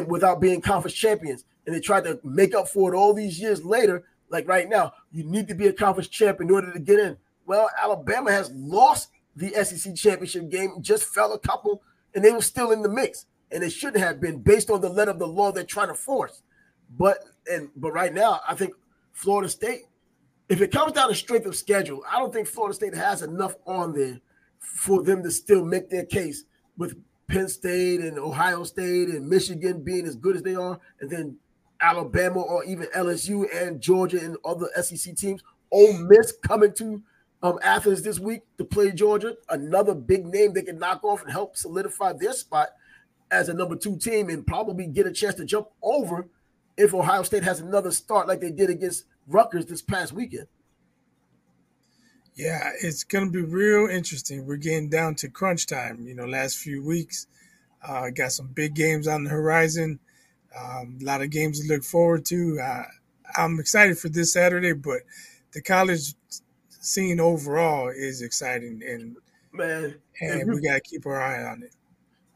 [0.07, 1.45] without being conference champions.
[1.65, 4.03] And they tried to make up for it all these years later.
[4.29, 7.17] Like right now, you need to be a conference champ in order to get in.
[7.45, 11.83] Well, Alabama has lost the SEC championship game, just fell a couple,
[12.15, 13.27] and they were still in the mix.
[13.51, 15.93] And it shouldn't have been based on the letter of the law they're trying to
[15.93, 16.41] force.
[16.89, 18.73] But and but right now, I think
[19.17, 19.81] Florida State,
[20.47, 23.55] if it comes down to strength of schedule, I don't think Florida State has enough
[23.65, 24.19] on there
[24.59, 26.43] for them to still make their case
[26.77, 26.95] with
[27.27, 31.35] Penn State and Ohio State and Michigan being as good as they are, and then
[31.81, 35.41] Alabama or even LSU and Georgia and other SEC teams.
[35.71, 37.01] Ole Miss coming to
[37.41, 41.31] um, Athens this week to play Georgia, another big name they can knock off and
[41.31, 42.69] help solidify their spot
[43.31, 46.29] as a number two team and probably get a chance to jump over
[46.77, 50.47] if Ohio State has another start like they did against Rutgers this past weekend.
[52.35, 54.45] Yeah, it's going to be real interesting.
[54.45, 56.05] We're getting down to crunch time.
[56.07, 57.25] You know, last few weeks,
[57.85, 59.99] uh, got some big games on the horizon.
[60.55, 62.59] Um, a lot of games to look forward to.
[62.59, 62.83] Uh,
[63.35, 65.01] I'm excited for this Saturday, but
[65.51, 66.13] the college
[66.69, 69.17] scene overall is exciting, and
[69.51, 71.73] man, and we got to keep our eye on it.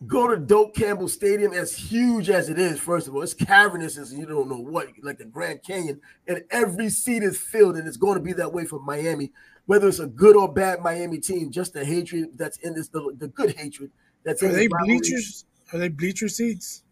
[0.08, 2.80] Go to Doak Campbell Stadium, as huge as it is.
[2.80, 6.44] First of all, it's cavernous as you don't know what, like the Grand Canyon, and
[6.50, 9.32] every seat is filled, and it's going to be that way for Miami.
[9.68, 13.16] Whether it's a good or bad Miami team, just the hatred that's in this, the,
[13.20, 13.92] the good hatred
[14.24, 15.46] that's Are in Are they bleachers?
[15.72, 16.84] Are they bleacher seats?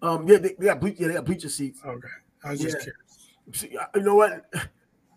[0.00, 1.80] Um, yeah, they, they got ble- yeah, they got bleacher seats.
[1.84, 2.08] Okay,
[2.42, 2.82] I was just Yeah.
[2.84, 3.02] curious.
[3.52, 4.46] See, you know what?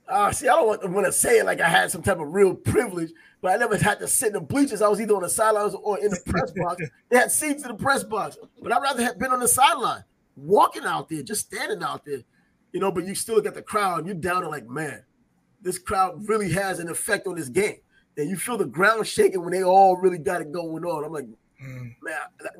[0.09, 2.55] Uh, see, I don't want, to say it like I had some type of real
[2.55, 4.81] privilege, but I never had to sit in the bleachers.
[4.81, 6.83] I was either on the sidelines or in the press box.
[7.09, 10.03] They had seats in the press box, but I'd rather have been on the sideline,
[10.35, 12.23] walking out there, just standing out there,
[12.71, 12.91] you know.
[12.91, 15.03] But you still at the crowd, and you're down and like, man,
[15.61, 17.77] this crowd really has an effect on this game.
[18.17, 21.05] And you feel the ground shaking when they all really got it going on.
[21.05, 21.27] I'm like,
[21.61, 21.95] Mm.
[22.01, 22.15] man,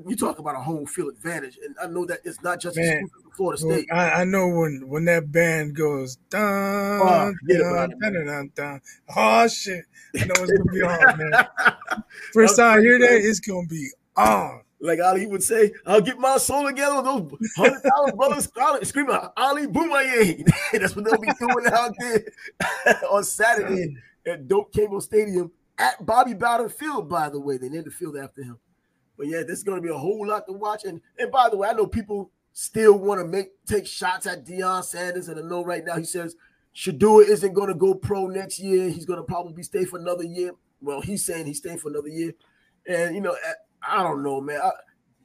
[0.07, 2.85] you talk about a home field advantage, and I know that it's not just Man.
[2.99, 3.87] exclusive to Florida State.
[3.91, 8.81] I, I know when when that band goes dun Oh, dun, it, dun, dun, dun,
[9.15, 9.85] oh shit!
[10.19, 12.03] I know it's gonna be on, man.
[12.33, 14.61] First time I hear that, it's gonna be on.
[14.81, 18.83] like Ali would say, I'll get my soul together with those hundred thousand brothers screaming,
[18.85, 20.45] screaming Ali Bomaye.
[20.73, 22.23] That's what they'll be doing out there
[23.09, 23.95] on Saturday
[24.27, 27.57] at Doak Campbell Stadium at Bobby Bowden Field, by the way.
[27.57, 28.59] They named the field after him.
[29.19, 30.85] But yeah, this is going to be a whole lot to watch.
[30.85, 34.45] And and by the way, I know people still want to make take shots at
[34.45, 36.37] Deion Sanders, and I know right now he says
[36.73, 38.89] Shedeur isn't going to go pro next year.
[38.89, 40.53] He's going to probably stay for another year.
[40.81, 42.33] Well, he's saying he's staying for another year,
[42.87, 43.35] and you know,
[43.83, 44.61] I- don't know, man.
[44.63, 44.71] I,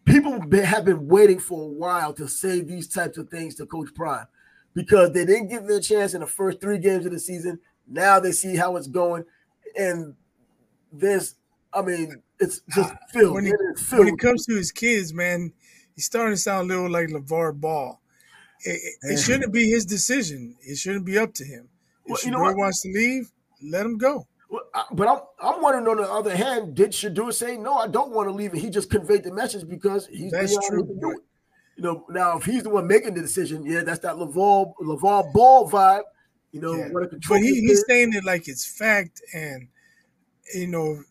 [0.04, 0.32] people
[0.64, 4.26] have been waiting for a while to say these types of things to Coach Prime
[4.74, 7.60] because they didn't give them a chance in the first three games of the season.
[7.86, 9.24] Now they see how it's going,
[9.78, 10.14] and
[10.92, 11.36] this,
[11.72, 13.34] I mean, it's ah, just filled.
[13.34, 15.52] When he- It is When it comes to his kids, man,
[15.94, 18.00] he's starting to sound a little like LaVar Ball.
[18.64, 20.56] It, it, it shouldn't be his decision.
[20.62, 21.68] It shouldn't be up to him.
[22.06, 22.56] If Well, you know what?
[22.56, 23.30] wants to leave,
[23.62, 24.26] let him go.
[24.50, 27.74] Well, I- But I'm I'm wondering on the other hand, did Shedeur say no?
[27.74, 30.60] I don't want to leave, and he just conveyed the message because he's That's the
[30.60, 31.22] one who true, can do but- it.
[31.76, 35.32] You know, now if he's the one making the decision, yeah, that's that Lavar Lavar
[35.32, 36.04] Ball vibe.
[36.52, 36.88] You know, Yeah.
[36.90, 37.40] want to control.
[37.40, 39.66] But he, he's saying it like it's fact, and
[40.54, 41.02] you know,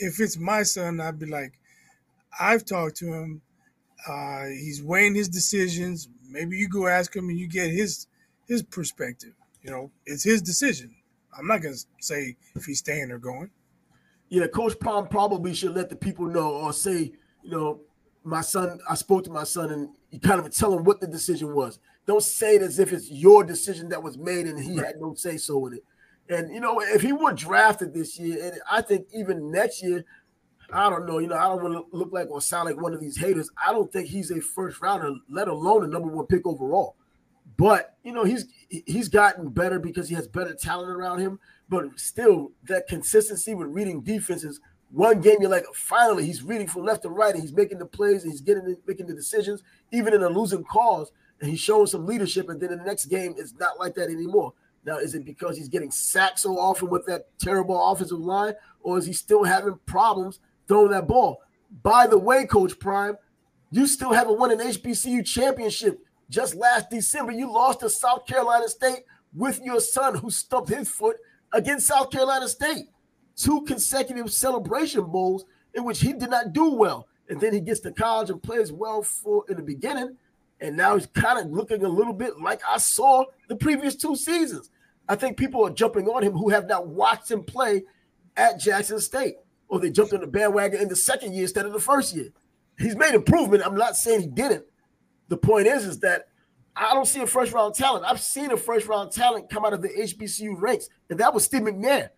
[0.00, 1.52] if it's my son, I'd be like,
[2.38, 3.42] I've talked to him.
[4.08, 6.08] Uh, he's weighing his decisions.
[6.28, 8.06] Maybe you go ask him and you get his
[8.46, 9.34] his perspective.
[9.62, 10.94] You know, it's his decision.
[11.38, 13.50] I'm not gonna say if he's staying or going.
[14.30, 17.80] yeah, Coach Palm probably should let the people know or say, you know,
[18.24, 21.06] my son, I spoke to my son and you kind of tell him what the
[21.06, 21.78] decision was.
[22.06, 25.14] Don't say it as if it's your decision that was made and he had no
[25.14, 25.84] say so in it.
[26.30, 30.04] And you know, if he were drafted this year, and I think even next year,
[30.72, 32.94] I don't know, you know, I don't want to look like or sound like one
[32.94, 33.50] of these haters.
[33.62, 36.94] I don't think he's a first rounder, let alone a number one pick overall.
[37.56, 41.40] But you know, he's he's gotten better because he has better talent around him.
[41.68, 44.60] But still, that consistency with reading defenses.
[44.92, 47.86] One game, you're like, finally, he's reading from left to right, and he's making the
[47.86, 49.62] plays, and he's getting making the decisions,
[49.92, 52.48] even in a losing cause, and he's showing some leadership.
[52.48, 54.52] And then the next game, it's not like that anymore.
[54.84, 58.98] Now, is it because he's getting sacked so often with that terrible offensive line, or
[58.98, 61.42] is he still having problems throwing that ball?
[61.82, 63.16] By the way, Coach Prime,
[63.70, 66.00] you still haven't won an HBCU championship.
[66.28, 70.88] Just last December, you lost to South Carolina State with your son, who stumped his
[70.88, 71.16] foot
[71.52, 72.86] against South Carolina State.
[73.36, 77.06] Two consecutive celebration bowls in which he did not do well.
[77.28, 80.16] And then he gets to college and plays well for in the beginning.
[80.60, 84.14] And now he's kind of looking a little bit like I saw the previous two
[84.14, 84.70] seasons.
[85.08, 87.82] I think people are jumping on him who have not watched him play
[88.36, 89.36] at Jackson State,
[89.68, 92.28] or they jumped on the bandwagon in the second year instead of the first year.
[92.78, 93.66] He's made improvement.
[93.66, 94.64] I'm not saying he didn't.
[95.28, 96.28] The point is, is that
[96.76, 98.04] I don't see a first round talent.
[98.06, 101.44] I've seen a first round talent come out of the HBCU ranks, and that was
[101.44, 102.10] Steve McNair.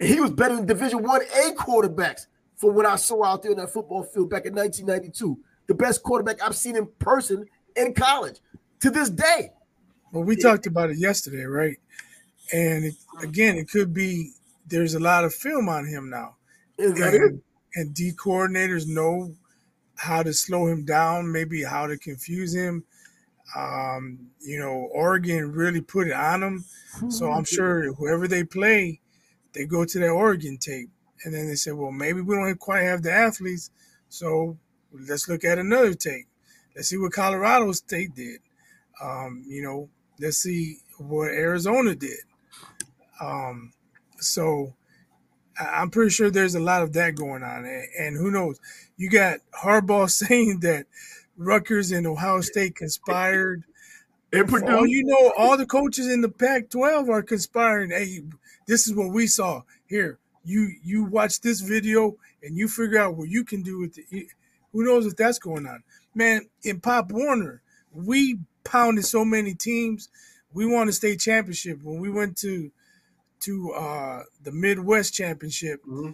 [0.00, 3.52] And he was better than Division One A quarterbacks for what I saw out there
[3.52, 5.38] in that football field back in 1992.
[5.66, 7.46] The best quarterback I've seen in person
[7.78, 8.40] in college
[8.80, 9.52] to this day.
[10.12, 11.76] Well, we talked about it yesterday, right?
[12.52, 14.32] And it, again, it could be
[14.66, 16.36] there's a lot of film on him now.
[16.78, 17.42] And,
[17.74, 19.34] and D coordinators know
[19.96, 22.84] how to slow him down, maybe how to confuse him.
[23.56, 26.64] Um, you know, Oregon really put it on him.
[27.10, 29.00] So I'm sure whoever they play,
[29.52, 30.90] they go to that Oregon tape.
[31.24, 33.70] And then they say, well, maybe we don't quite have the athletes.
[34.08, 34.56] So
[34.92, 36.26] let's look at another tape.
[36.78, 38.38] Let's see what Colorado State did.
[39.02, 39.88] Um, you know,
[40.20, 42.20] let's see what Arizona did.
[43.20, 43.72] Um,
[44.18, 44.74] so
[45.58, 47.64] I'm pretty sure there's a lot of that going on.
[47.98, 48.60] And who knows?
[48.96, 50.86] You got Harbaugh saying that
[51.36, 53.64] Rutgers and Ohio State conspired.
[54.32, 54.76] And Purdue.
[54.76, 57.90] All you know, all the coaches in the Pac-12 are conspiring.
[57.90, 58.22] Hey,
[58.68, 59.62] this is what we saw.
[59.88, 63.98] Here, you you watch this video and you figure out what you can do with
[63.98, 64.28] it.
[64.72, 65.82] Who knows if that's going on?
[66.14, 70.08] Man, in Pop Warner, we pounded so many teams.
[70.52, 72.70] We won a state championship when we went to
[73.40, 75.80] to uh, the Midwest Championship.
[75.84, 76.10] Mm-hmm.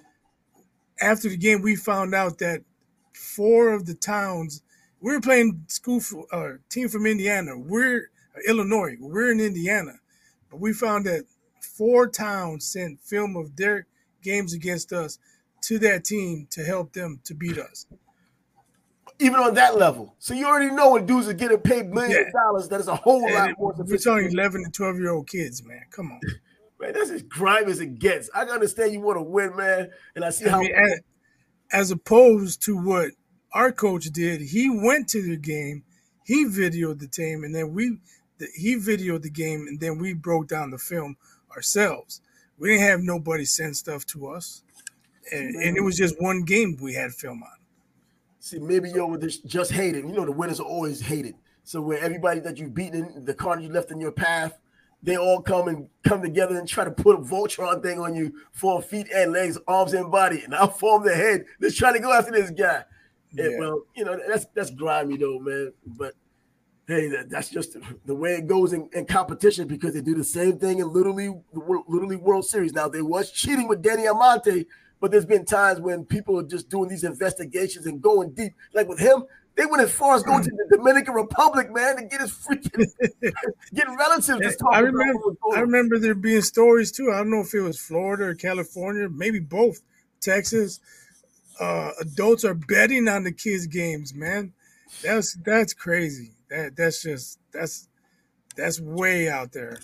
[1.01, 2.63] After the game, we found out that
[3.15, 4.63] four of the towns
[5.01, 7.59] we were playing school for, uh, team from Indiana.
[7.59, 8.97] We're uh, Illinois.
[8.99, 9.93] We're in Indiana,
[10.51, 11.25] but we found that
[11.61, 13.87] four towns sent film of their
[14.23, 15.19] games against us
[15.63, 17.87] to that team to help them to beat us.
[19.21, 22.27] Even on that level, so you already know when dudes are getting paid millions yeah.
[22.27, 22.69] of dollars.
[22.69, 23.73] That is a whole lot it, more.
[23.79, 25.83] We're talking eleven to twelve year old kids, man.
[25.91, 26.21] Come on,
[26.81, 26.93] man.
[26.93, 28.29] That's as grimy as it gets.
[28.35, 30.61] I understand you want to win, man, and I see I how.
[30.61, 31.01] Mean, as,
[31.73, 33.13] as opposed to what
[33.53, 35.85] our coach did, he went to the game,
[36.25, 37.99] he videoed the team, and then we
[38.55, 41.17] he videoed the game, and then we broke down the film
[41.55, 42.21] ourselves.
[42.59, 44.63] We didn't have nobody send stuff to us,
[45.33, 47.64] and, and it was just one game we had film on.
[48.45, 50.05] See, maybe you would just hate it.
[50.05, 51.35] You know, the winners are always hated.
[51.63, 54.59] So where everybody that you've beaten, the card you left in your path,
[55.03, 58.35] they all come and come together and try to put a Voltron thing on you
[58.53, 61.47] for feet and legs, arms and body, and I'll form the head.
[61.59, 62.85] They're trying to go after this guy.
[63.33, 63.45] Yeah.
[63.47, 65.73] And, well, you know, that's that's grimy though, man.
[65.87, 66.13] But
[66.87, 70.23] hey, that, that's just the way it goes in, in, competition because they do the
[70.23, 72.75] same thing in literally literally World Series.
[72.75, 74.67] Now they was cheating with Danny Almonte,
[75.01, 78.53] but there's been times when people are just doing these investigations and going deep.
[78.73, 79.25] Like with him,
[79.57, 82.87] they went as far as going to the Dominican Republic, man, to get his freaking
[83.75, 84.57] get relatives.
[84.73, 87.13] I remember, I remember there being stories too.
[87.13, 89.81] I don't know if it was Florida or California, maybe both,
[90.21, 90.81] Texas.
[91.61, 94.53] Uh, adults are betting on the kids' games, man.
[95.03, 96.33] That's that's crazy.
[96.51, 97.89] That that's just that's
[98.57, 99.79] that's way out there.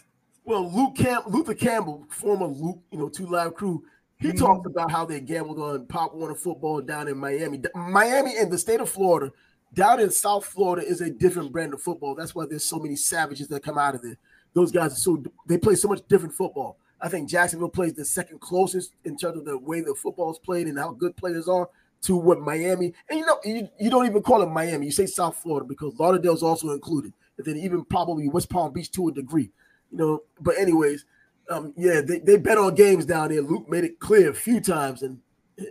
[0.45, 3.85] Well, Luke Camp, Luther Campbell, former Luke, you know, two live crew,
[4.21, 4.39] he mm-hmm.
[4.39, 7.61] talked about how they gambled on Pop Warner football down in Miami.
[7.75, 9.33] Miami and the state of Florida,
[9.73, 12.15] down in South Florida, is a different brand of football.
[12.15, 14.19] That's why there's so many savages that come out of there.
[14.53, 16.77] Those guys are so they play so much different football.
[17.01, 20.39] I think Jacksonville plays the second closest in terms of the way the football is
[20.39, 21.69] played and how good players are
[22.03, 25.07] to what Miami, and you know, you, you don't even call it Miami, you say
[25.07, 29.09] South Florida because Lauderdale is also included, and then even probably West Palm Beach to
[29.09, 29.51] a degree,
[29.91, 30.23] you know.
[30.41, 31.05] But anyways,
[31.51, 33.43] um, yeah, they, they bet on games down there.
[33.43, 35.19] Luke made it clear a few times, and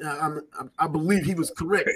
[0.05, 1.89] I, I, I believe he was correct.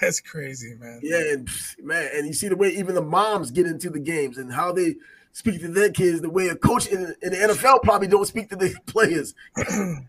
[0.00, 1.00] That's crazy, man.
[1.02, 1.48] Yeah, and,
[1.82, 4.72] man, and you see the way even the moms get into the games and how
[4.72, 4.94] they
[5.32, 8.48] speak to their kids, the way a coach in, in the NFL probably don't speak
[8.50, 9.34] to the players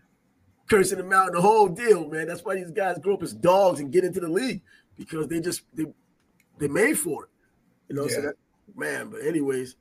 [0.70, 2.28] cursing them out, the whole deal, man.
[2.28, 4.62] That's why these guys grow up as dogs and get into the league
[4.96, 5.86] because they just they
[6.58, 7.30] they made for it.
[7.88, 8.14] You know, yeah.
[8.14, 8.34] so that
[8.76, 9.76] man, but anyways,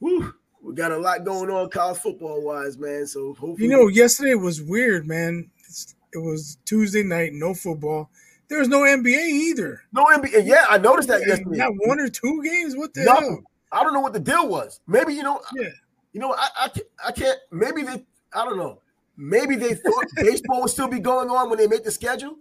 [0.00, 3.06] whoo, we got a lot going on college football wise, man.
[3.06, 5.50] So hopefully You know, yesterday was weird, man.
[5.58, 8.08] It's, it was Tuesday night, no football.
[8.48, 9.82] There was no NBA either.
[9.92, 10.46] No NBA.
[10.46, 11.58] Yeah, I noticed that yesterday.
[11.58, 12.76] Not one or two games.
[12.76, 13.42] What the hell?
[13.70, 14.80] I don't know what the deal was.
[14.86, 15.40] Maybe you know.
[15.54, 15.68] Yeah.
[16.12, 16.70] You know, I I,
[17.08, 17.38] I can't.
[17.50, 18.04] Maybe they.
[18.32, 18.80] I don't know.
[19.16, 22.36] Maybe they thought baseball would still be going on when they made the schedule.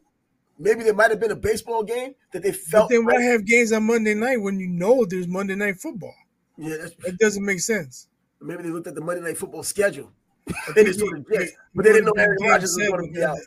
[0.60, 2.90] Maybe there might have been a baseball game that they felt.
[2.90, 6.14] But then why have games on Monday night when you know there's Monday night football?
[6.58, 8.08] Yeah, that doesn't make sense.
[8.44, 10.12] Maybe they looked at the Monday night football schedule.
[10.76, 13.38] they sort of guessed, but they didn't know Aaron Rodgers was going to be out.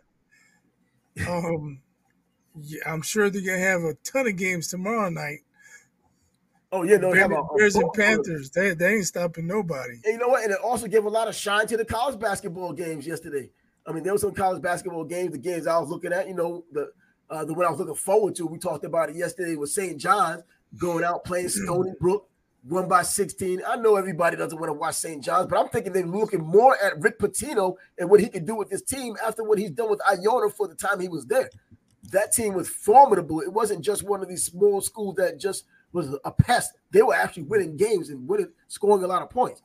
[1.28, 1.80] Um,
[2.62, 5.40] yeah, I'm sure they're gonna have a ton of games tomorrow night.
[6.72, 8.50] Oh yeah, no, Bears, Bears and Panthers.
[8.50, 9.94] They they ain't stopping nobody.
[10.04, 10.42] And you know what?
[10.42, 13.50] And it also gave a lot of shine to the college basketball games yesterday.
[13.86, 15.32] I mean, there were some college basketball games.
[15.32, 16.90] The games I was looking at, you know, the
[17.30, 18.46] uh, the one I was looking forward to.
[18.46, 19.54] We talked about it yesterday.
[19.56, 19.98] Was St.
[19.98, 20.42] John's
[20.76, 22.28] going out playing Stony Brook,
[22.68, 23.62] one by sixteen.
[23.66, 25.22] I know everybody doesn't want to watch St.
[25.22, 28.54] John's, but I'm thinking they're looking more at Rick Pitino and what he can do
[28.56, 31.50] with this team after what he's done with Iona for the time he was there.
[32.12, 33.40] That team was formidable.
[33.40, 36.72] It wasn't just one of these small schools that just was a pest.
[36.90, 39.62] They were actually winning games and winning, scoring a lot of points.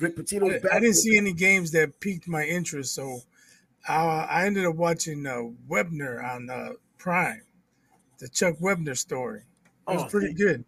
[0.00, 3.20] Rick Pitino's I, I didn't see any games that piqued my interest, so
[3.88, 3.96] I,
[4.30, 7.42] I ended up watching uh, Wepner on uh, Prime,
[8.18, 9.42] the Chuck Wepner story.
[9.88, 10.64] It was Oh, pretty good.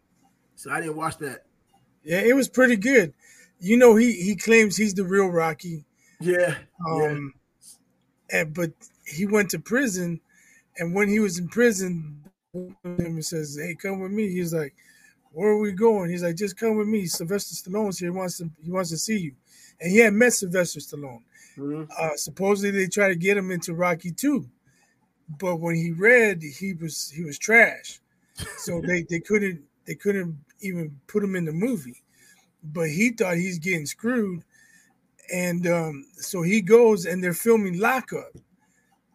[0.56, 1.44] So I didn't watch that.
[2.02, 3.12] Yeah, it was pretty good.
[3.60, 5.84] You know, he he claims he's the real Rocky.
[6.20, 6.56] Yeah,
[6.96, 7.02] yeah.
[7.08, 7.34] Um,
[8.30, 8.72] and but
[9.06, 10.20] he went to prison,
[10.78, 12.22] and when he was in prison,
[12.84, 14.74] him says, "Hey, come with me." He's like,
[15.32, 18.10] "Where are we going?" He's like, "Just come with me." Sylvester Stallone's here.
[18.12, 19.32] He wants to he wants to see you,
[19.80, 21.22] and he had met Sylvester Stallone.
[21.56, 21.88] Mhm.
[21.98, 24.48] Uh, supposedly they tried to get him into Rocky too,
[25.38, 28.00] but when he read, he was he was trash,
[28.58, 32.02] so they they couldn't they couldn't even put him in the movie.
[32.62, 34.44] But he thought he's getting screwed,
[35.32, 38.32] and um, so he goes and they're filming Lockup,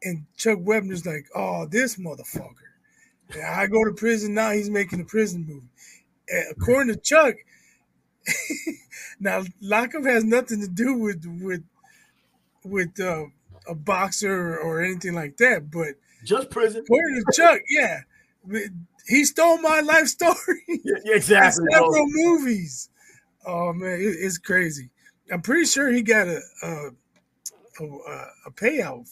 [0.04, 2.56] and Chuck Wepner's like, "Oh, this motherfucker."
[3.32, 4.52] And I go to prison now.
[4.52, 5.68] He's making a prison movie.
[6.30, 7.36] And according to Chuck,
[9.20, 11.64] now Lockup has nothing to do with with
[12.64, 13.26] with uh,
[13.68, 15.70] a boxer or anything like that.
[15.70, 16.82] But Just prison.
[16.82, 18.02] according to Chuck, yeah,
[19.08, 20.36] he stole my life story.
[20.84, 21.66] Yeah, exactly.
[21.72, 22.90] several movies.
[23.46, 24.90] Oh man, it- it's crazy.
[25.32, 26.90] I'm pretty sure he got a a,
[27.82, 27.86] a,
[28.48, 29.08] a payout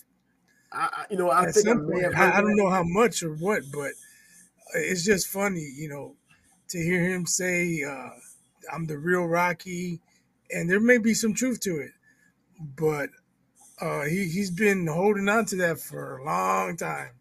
[0.71, 1.71] I, you know, I at think I
[2.17, 3.91] I, I don't know how much or what, but
[4.75, 6.15] it's just funny, you know,
[6.69, 8.09] to hear him say, uh,
[8.73, 10.01] "I'm the real Rocky,"
[10.51, 11.91] and there may be some truth to it,
[12.75, 13.09] but
[13.81, 17.11] uh, he he's been holding on to that for a long time.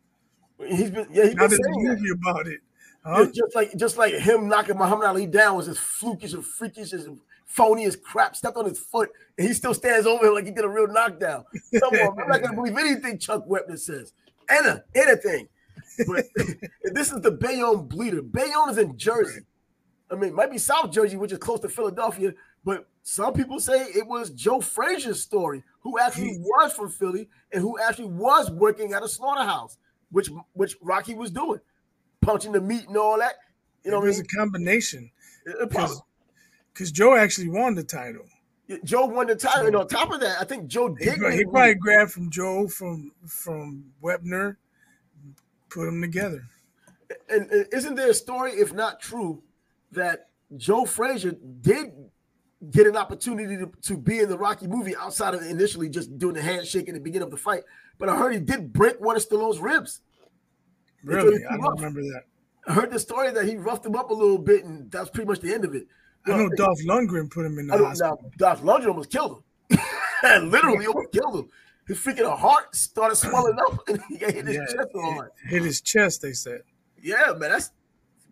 [0.66, 2.18] He's been, yeah, he's been saying that.
[2.20, 2.60] about it.
[3.04, 3.26] Huh?
[3.34, 7.08] just like just like him knocking Muhammad Ali down was as flukish and freakish as
[7.46, 8.36] phony as crap.
[8.36, 10.86] Stepped on his foot, and he still stands over him like he did a real
[10.86, 11.44] knockdown.
[11.80, 14.12] Come on, I'm not gonna believe anything Chuck Wepner says.
[14.48, 15.48] Any, anything.
[16.06, 16.26] But
[16.92, 18.22] this is the Bayonne bleeder.
[18.22, 19.42] Bayonne is in Jersey.
[20.10, 22.34] I mean, it might be South Jersey, which is close to Philadelphia,
[22.64, 27.62] but some people say it was Joe Frazier's story, who actually was from Philly and
[27.62, 29.78] who actually was working at a slaughterhouse,
[30.12, 31.60] which which Rocky was doing,
[32.20, 33.34] punching the meat and all that.
[33.84, 34.26] You know, it what I was mean?
[34.32, 35.10] a combination
[36.72, 38.26] because Joe actually won the title.
[38.84, 41.20] Joe won the title, and on top of that, I think Joe He, did.
[41.20, 44.56] get he probably grabbed from Joe from from Wepner,
[45.68, 46.44] put them together.
[47.28, 49.42] and, and isn't there a story, if not true,
[49.90, 51.92] that Joe Frazier did
[52.70, 56.34] get an opportunity to, to be in the Rocky movie outside of initially just doing
[56.34, 57.62] the handshake in the beginning of the fight?
[57.98, 60.00] But I heard he did break one of Stallone's ribs.
[61.04, 62.22] Really, I don't remember that.
[62.68, 65.26] I heard the story that he roughed him up a little bit, and that's pretty
[65.28, 65.86] much the end of it.
[66.26, 68.20] I know uh, Dolph Lundgren put him in the I hospital.
[68.22, 69.80] now, Dolph Lundgren almost killed him.
[70.50, 71.48] Literally almost killed him.
[71.88, 75.80] His freaking heart started swelling up, and he hit his Yeah, chest hit, hit his
[75.80, 76.22] chest.
[76.22, 76.60] They said
[77.02, 77.72] Yeah, man, that's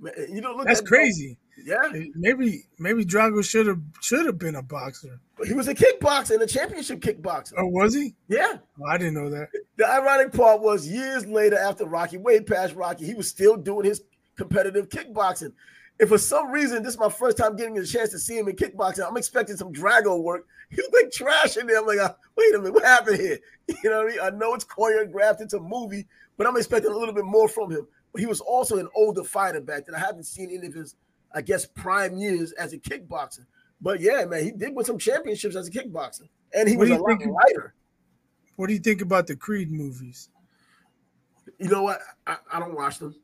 [0.00, 1.36] man, you know look that's at- crazy.
[1.64, 1.78] Yeah,
[2.14, 6.32] Maybe maybe Drago should have should have been a boxer, but he was a kickboxer
[6.32, 7.52] and a championship kickboxer.
[7.58, 8.14] or was he?
[8.28, 8.58] Yeah.
[8.80, 9.48] Oh, I didn't know that.
[9.76, 13.84] The ironic part was years later, after Rocky, way past Rocky, he was still doing
[13.84, 14.02] his
[14.36, 15.52] competitive kickboxing.
[15.98, 18.48] And for some reason, this is my first time getting a chance to see him
[18.48, 19.06] in kickboxing.
[19.06, 20.46] I'm expecting some Drago work.
[20.70, 21.80] He was like trash in there.
[21.80, 23.38] I'm like, uh, wait a minute, what happened here?
[23.82, 24.20] You know what I mean?
[24.22, 26.06] I know it's choreographed, it's a movie,
[26.38, 27.86] but I'm expecting a little bit more from him.
[28.12, 29.94] But he was also an older fighter back then.
[29.94, 30.94] I haven't seen any of his,
[31.34, 33.46] I guess, prime years as a kickboxer.
[33.80, 36.28] But yeah, man, he did win some championships as a kickboxer.
[36.54, 37.74] And he What was a lot think- lighter.
[38.56, 40.28] What do you think about the Creed movies?
[41.58, 42.00] You know what?
[42.26, 43.14] I, I don't watch them.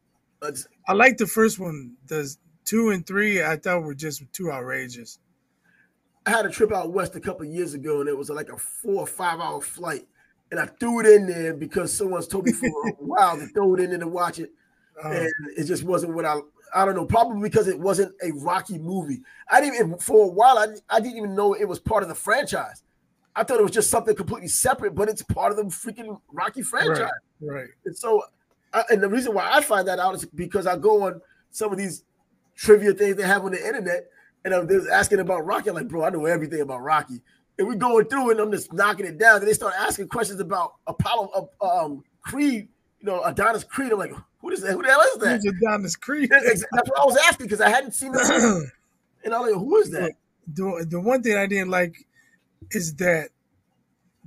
[0.43, 1.95] It's- I like the first one.
[2.07, 2.35] The
[2.65, 5.19] two and three I thought were just too outrageous.
[6.25, 8.57] I had a trip out west a couple years ago, and it was like a
[8.57, 10.07] four or five hour flight.
[10.51, 13.75] And I threw it in there because someone's told me for a while to throw
[13.75, 14.51] it in there to watch it,
[15.03, 16.39] Um, and it just wasn't what I.
[16.77, 19.23] I don't know, probably because it wasn't a Rocky movie.
[19.51, 20.59] I didn't even for a while.
[20.59, 22.83] I, I didn't even know it was part of the franchise.
[23.35, 26.61] I thought it was just something completely separate, but it's part of the freaking Rocky
[26.61, 27.11] franchise.
[27.41, 27.69] right, right.
[27.87, 28.23] And so,
[28.75, 31.73] I, and the reason why I find that out is because I go on some
[31.73, 32.05] of these
[32.57, 34.11] trivia things they have on the internet,
[34.45, 35.71] and I'm they're asking about Rocky.
[35.71, 37.23] I'm like, bro, I know everything about Rocky.
[37.59, 39.39] And we're going through it, and I'm just knocking it down.
[39.39, 42.69] And they start asking questions about Apollo, uh, um, Creed,
[43.01, 43.93] you know, Adonis Creed.
[43.93, 44.13] I'm like,
[44.49, 44.73] who is that?
[44.73, 45.41] Who the hell is that?
[45.45, 46.31] Adonis Creed?
[46.31, 48.71] That's what I was asking because I hadn't seen that.
[49.25, 50.13] and I was like, who is that?
[50.53, 52.07] the the one thing I didn't like
[52.71, 53.31] is that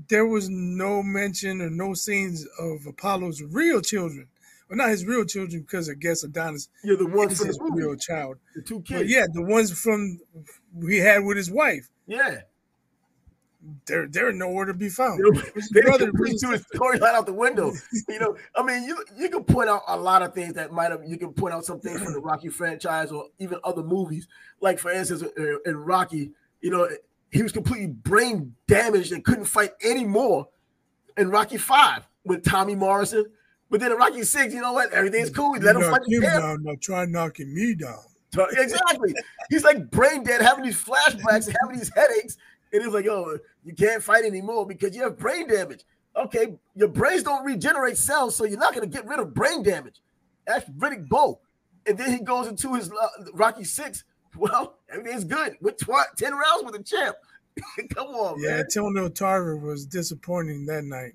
[0.09, 4.27] there was no mention or no scenes of Apollo's real children.
[4.69, 7.57] Well, not his real children, because I guess Adonis You're the one is from his
[7.57, 8.37] the real child.
[8.55, 9.11] the two But kids.
[9.11, 10.19] yeah, the ones from
[10.87, 11.89] he had with his wife.
[12.05, 12.41] yeah.
[13.85, 15.21] They're they're nowhere to be found.
[15.71, 17.73] They brother threw his storyline out the window.
[18.07, 20.91] you know, I mean, you you can point out a lot of things that might
[20.91, 21.01] have.
[21.05, 24.27] You can point out some things from the Rocky franchise or even other movies.
[24.61, 25.23] Like for instance,
[25.65, 26.31] in Rocky,
[26.61, 26.87] you know,
[27.31, 30.47] he was completely brain damaged and couldn't fight anymore
[31.17, 33.25] in Rocky Five with Tommy Morrison.
[33.69, 34.91] But then in Rocky Six, you know what?
[34.93, 35.51] Everything's cool.
[35.51, 36.63] We let him fight him down.
[36.63, 37.99] Now try knocking me down.
[38.37, 39.13] Exactly.
[39.49, 42.37] He's like brain dead, having these flashbacks, having these headaches,
[42.71, 45.83] and it's like, oh, you can't fight anymore because you have brain damage.
[46.15, 49.63] Okay, your brains don't regenerate cells, so you're not going to get rid of brain
[49.63, 50.01] damage.
[50.45, 51.39] That's Riddick Bowe.
[51.85, 54.03] And then he goes into his uh, Rocky Six.
[54.37, 57.15] Well, everything's good with tw- 10 rounds with a champ.
[57.95, 58.59] Come on, yeah, man.
[58.59, 61.13] Antonio Tarver was disappointing that night.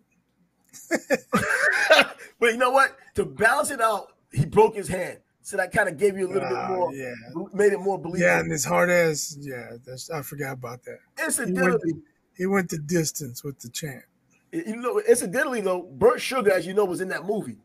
[2.41, 2.97] but you know what?
[3.15, 5.19] To balance it out, he broke his hand.
[5.45, 7.13] So that kind of gave you a little uh, bit more, yeah.
[7.53, 8.27] made it more believable.
[8.27, 11.01] Yeah, and his hard ass, yeah, that's I forgot about that.
[11.23, 12.05] Incidentally, he went,
[12.39, 14.05] he went the distance with the champ.
[14.53, 17.59] You know, incidentally though, Bert Sugar, as you know, was in that movie,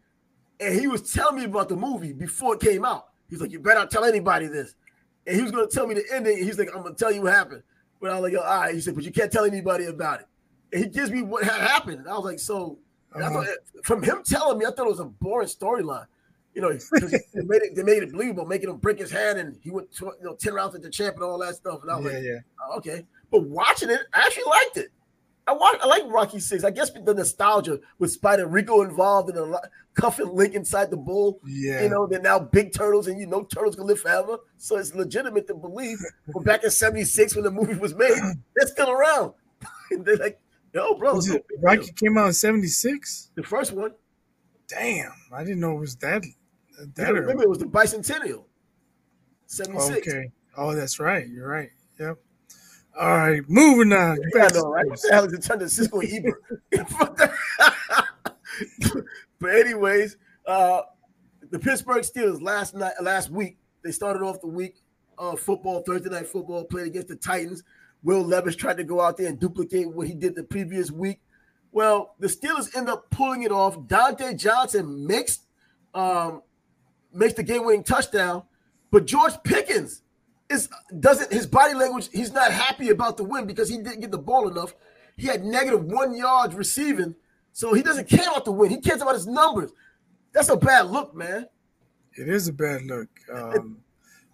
[0.59, 3.05] and he was telling me about the movie before it came out.
[3.29, 4.75] He's like, "You better not tell anybody this,"
[5.25, 6.37] and he was going to tell me the ending.
[6.37, 7.63] He's like, "I'm going to tell you what happened,"
[8.01, 10.27] but I was like, "All right." He said, "But you can't tell anybody about it."
[10.73, 11.99] And he gives me what had happened.
[11.99, 12.77] And I was like, "So."
[13.15, 13.27] Uh-huh.
[13.27, 13.47] Thought,
[13.81, 16.05] from him telling me, I thought it was a boring storyline
[16.53, 19.57] you know, they made it they made it believable, making him break his hand, and
[19.61, 21.81] he went to, you know ten rounds at the champ and all that stuff.
[21.81, 22.39] And I was yeah, like, yeah.
[22.61, 23.05] Oh, okay.
[23.31, 24.91] But watching it, I actually liked it.
[25.47, 26.63] I I like Rocky Six.
[26.63, 29.59] I guess the nostalgia with Spider Rico involved in a
[29.95, 31.39] Cuff and Link inside the bull.
[31.45, 34.37] Yeah, you know they're now big turtles, and you know turtles can live forever.
[34.57, 35.97] So it's legitimate to believe.
[36.33, 38.11] but back in '76 when the movie was made,
[38.55, 39.33] they're still around.
[39.91, 40.39] they're like,
[40.73, 41.19] yo, bro.
[41.59, 43.31] Rocky came out in '76.
[43.35, 43.91] The first one.
[44.67, 46.23] Damn, I didn't know it was that
[46.95, 48.45] that remember, it was the bicentennial.
[49.47, 50.07] 76.
[50.07, 50.31] Okay.
[50.57, 51.27] Oh, that's right.
[51.27, 51.69] You're right.
[51.99, 52.17] Yep.
[52.99, 54.17] All right, moving on.
[54.35, 54.85] Yeah, I know, right?
[54.85, 56.29] What the hell is it turned to
[56.71, 57.31] Ebert?
[59.39, 60.81] but anyways, uh,
[61.49, 64.81] the Pittsburgh Steelers last night, last week, they started off the week
[65.17, 67.63] uh, football, Thursday night football, played against the Titans.
[68.03, 71.21] Will Levis tried to go out there and duplicate what he did the previous week.
[71.71, 73.77] Well, the Steelers end up pulling it off.
[73.79, 75.39] Diontae Johnson makes
[75.93, 76.41] um,
[77.13, 78.43] makes the game-winning touchdown,
[78.91, 80.03] but George Pickens
[80.49, 82.09] is doesn't his body language.
[82.11, 84.73] He's not happy about the win because he didn't get the ball enough.
[85.15, 87.15] He had negative one yards receiving,
[87.51, 88.69] so he doesn't care about the win.
[88.69, 89.71] He cares about his numbers.
[90.33, 91.47] That's a bad look, man.
[92.13, 93.07] It is a bad look.
[93.31, 93.77] Um,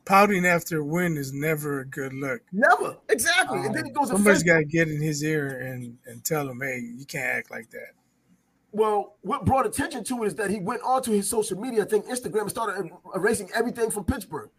[0.06, 2.42] pouting after a win is never a good look.
[2.52, 3.60] Never, exactly.
[3.60, 4.10] Um, and then he goes.
[4.10, 7.52] Somebody's got to get in his ear and and tell him, "Hey, you can't act
[7.52, 7.94] like that."
[8.76, 11.88] Well, what brought attention to it is that he went onto his social media, I
[11.88, 14.50] think Instagram, and started er, erasing everything from Pittsburgh.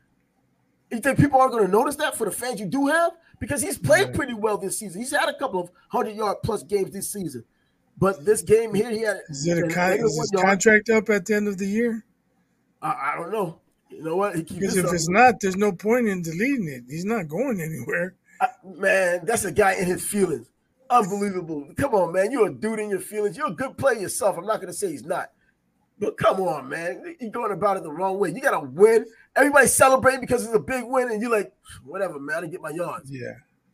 [0.90, 3.12] You think people are going to notice that for the fans you do have?
[3.40, 5.02] Because he's played pretty well this season.
[5.02, 7.44] He's had a couple of hundred yard plus games this season,
[7.98, 9.20] but this game here, he had.
[9.28, 12.02] Is it a con- is his contract up at the end of the year?
[12.80, 13.60] I, I don't know.
[13.90, 14.32] You know what?
[14.32, 14.94] Because if up.
[14.94, 16.84] it's not, there's no point in deleting it.
[16.88, 18.14] He's not going anywhere.
[18.40, 20.48] I, man, that's a guy in his feelings.
[20.90, 21.68] Unbelievable.
[21.76, 22.30] Come on, man.
[22.30, 23.36] You're a dude in your feelings.
[23.36, 24.38] You're a good player yourself.
[24.38, 25.30] I'm not going to say he's not.
[25.98, 27.16] But come on, man.
[27.20, 28.30] You're going about it the wrong way.
[28.30, 29.06] You got to win.
[29.34, 31.52] Everybody's celebrating because it's a big win, and you're like,
[31.84, 32.44] whatever, man.
[32.44, 33.10] I get my yards.
[33.10, 33.32] Yeah.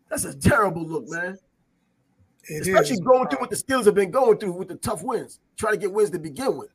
[0.09, 1.39] That's a terrible look, man.
[2.45, 3.01] It Especially is.
[3.01, 5.79] going through what the Steelers have been going through with the tough wins, trying to
[5.79, 6.71] get wins to begin with.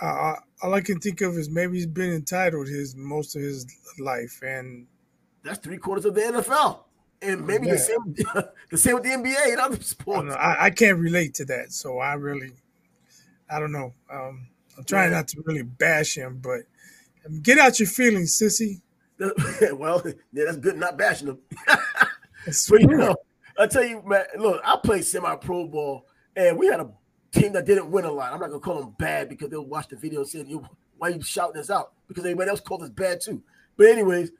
[0.00, 3.66] Uh, all I can think of is maybe he's been entitled his most of his
[3.98, 4.86] life, and
[5.42, 6.80] that's three quarters of the NFL
[7.24, 7.72] and maybe yeah.
[7.74, 8.14] the same
[8.70, 10.34] the same with the NBA and other sports.
[10.34, 12.52] I, I, I, can't relate to that, so I really,
[13.50, 13.92] I don't know.
[14.10, 15.18] Um, I'm trying yeah.
[15.18, 16.60] not to really bash him, but
[17.42, 18.80] get out your feelings, sissy.
[19.74, 20.02] well,
[20.32, 20.76] yeah, that's good.
[20.76, 21.38] Not bashing him.
[22.46, 23.16] but you know,
[23.58, 24.24] I tell you, man.
[24.38, 26.06] Look, I played semi-pro ball,
[26.36, 26.90] and we had a
[27.32, 28.32] team that didn't win a lot.
[28.32, 31.10] I'm not gonna call them bad because they'll watch the video and say, "Why are
[31.10, 33.42] you shouting this out?" Because everybody else called us bad too.
[33.76, 34.30] But anyways,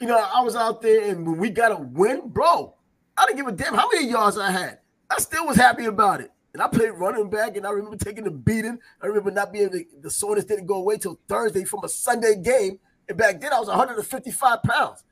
[0.00, 2.74] you know, I was out there and when we got a win, bro,
[3.16, 4.78] I didn't give a damn how many yards I had.
[5.10, 6.30] I still was happy about it.
[6.54, 8.78] And I played running back, and I remember taking the beating.
[9.02, 12.36] I remember not being to, the soreness didn't go away till Thursday from a Sunday
[12.36, 12.78] game.
[13.08, 15.04] And back then I was 155 pounds.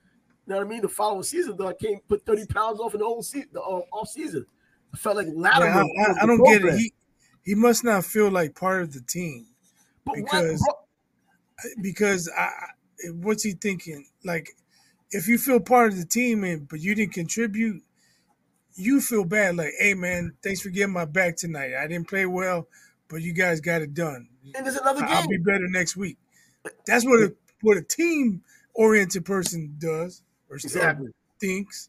[0.47, 0.83] You know what I mean?
[0.83, 3.61] The following season, though, I came put 30 pounds off in the whole season, the
[3.61, 4.47] uh, off season.
[4.95, 5.67] I felt like Latimer.
[5.67, 6.79] Yeah, I, I, I don't get it.
[6.79, 6.93] He
[7.43, 9.47] he must not feel like part of the team
[10.07, 10.79] but because what,
[11.83, 12.51] because I
[13.13, 14.07] what's he thinking?
[14.25, 14.57] Like
[15.11, 17.83] if you feel part of the team and but you didn't contribute,
[18.75, 19.57] you feel bad.
[19.57, 21.75] Like, hey man, thanks for getting my back tonight.
[21.75, 22.69] I didn't play well,
[23.09, 24.29] but you guys got it done.
[24.55, 25.11] And there's another game.
[25.11, 26.19] I'll be better next week.
[26.87, 28.43] That's what a what a team
[28.75, 31.11] oriented person does or exactly.
[31.41, 31.89] thinks.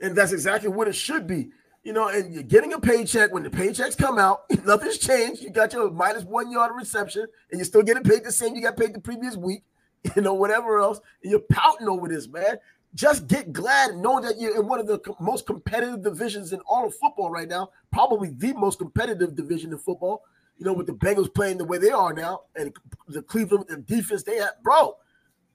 [0.00, 1.50] And that's exactly what it should be.
[1.88, 3.32] You know, and you're getting a paycheck.
[3.32, 5.40] When the paychecks come out, nothing's changed.
[5.40, 8.60] You got your minus one yard reception, and you're still getting paid the same you
[8.60, 9.62] got paid the previous week,
[10.14, 11.00] you know, whatever else.
[11.22, 12.58] And you're pouting over this, man.
[12.94, 16.86] Just get glad knowing that you're in one of the most competitive divisions in all
[16.86, 20.24] of football right now, probably the most competitive division in football.
[20.58, 22.70] You know, with the Bengals playing the way they are now, and
[23.06, 24.94] the Cleveland the defense they have, bro.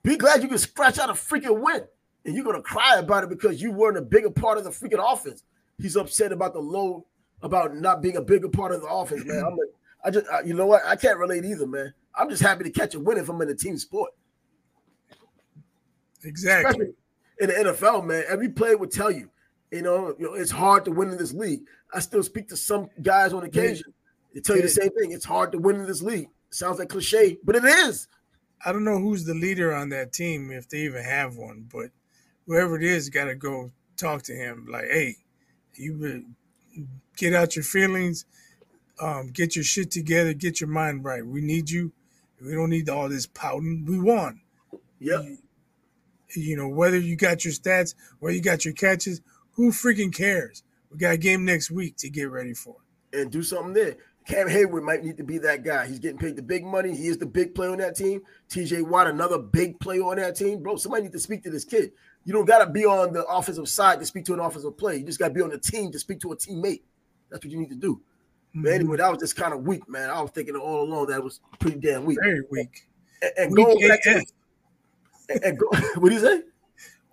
[0.01, 1.83] Be glad you can scratch out a freaking win,
[2.25, 4.99] and you're gonna cry about it because you weren't a bigger part of the freaking
[4.99, 5.43] offense.
[5.79, 7.05] He's upset about the low,
[7.41, 9.43] about not being a bigger part of the offense, man.
[9.45, 9.69] I'm like,
[10.05, 10.81] I just, I, you know what?
[10.85, 11.93] I can't relate either, man.
[12.15, 14.11] I'm just happy to catch a win if I'm in a team sport.
[16.23, 16.69] Exactly.
[16.69, 16.93] Especially
[17.39, 19.29] in the NFL, man, every player would tell you,
[19.71, 21.61] you know, you know, it's hard to win in this league.
[21.93, 23.93] I still speak to some guys on occasion.
[24.33, 25.11] They tell you the same thing.
[25.11, 26.29] It's hard to win in this league.
[26.49, 28.07] Sounds like cliche, but it is.
[28.65, 31.89] I don't know who's the leader on that team if they even have one, but
[32.45, 34.67] whoever it is got to go talk to him.
[34.69, 35.17] Like, hey,
[35.75, 36.25] you
[37.17, 38.25] get out your feelings,
[39.01, 41.25] um, get your shit together, get your mind right.
[41.25, 41.91] We need you.
[42.41, 43.85] We don't need all this pouting.
[43.87, 44.41] We won.
[44.99, 45.23] Yep.
[45.23, 45.37] You,
[46.35, 49.21] you know, whether you got your stats, whether you got your catches,
[49.51, 50.63] who freaking cares?
[50.91, 52.75] We got a game next week to get ready for.
[53.11, 53.97] And do something there.
[54.27, 55.85] Cam Heyward might need to be that guy.
[55.85, 56.95] He's getting paid the big money.
[56.95, 58.21] He is the big player on that team.
[58.49, 60.63] TJ Watt, another big player on that team.
[60.63, 61.91] Bro, somebody need to speak to this kid.
[62.25, 64.97] You don't got to be on the offensive side to speak to an offensive player.
[64.97, 66.81] You just got to be on the team to speak to a teammate.
[67.29, 67.95] That's what you need to do.
[67.95, 68.63] Mm-hmm.
[68.63, 70.09] But anyway, that was just kind of weak, man.
[70.09, 72.19] I was thinking all along that was pretty damn weak.
[72.21, 72.87] Very weak.
[73.21, 74.21] And, and weak going back AF.
[74.21, 74.33] to
[75.29, 76.41] and, and go, what do you say?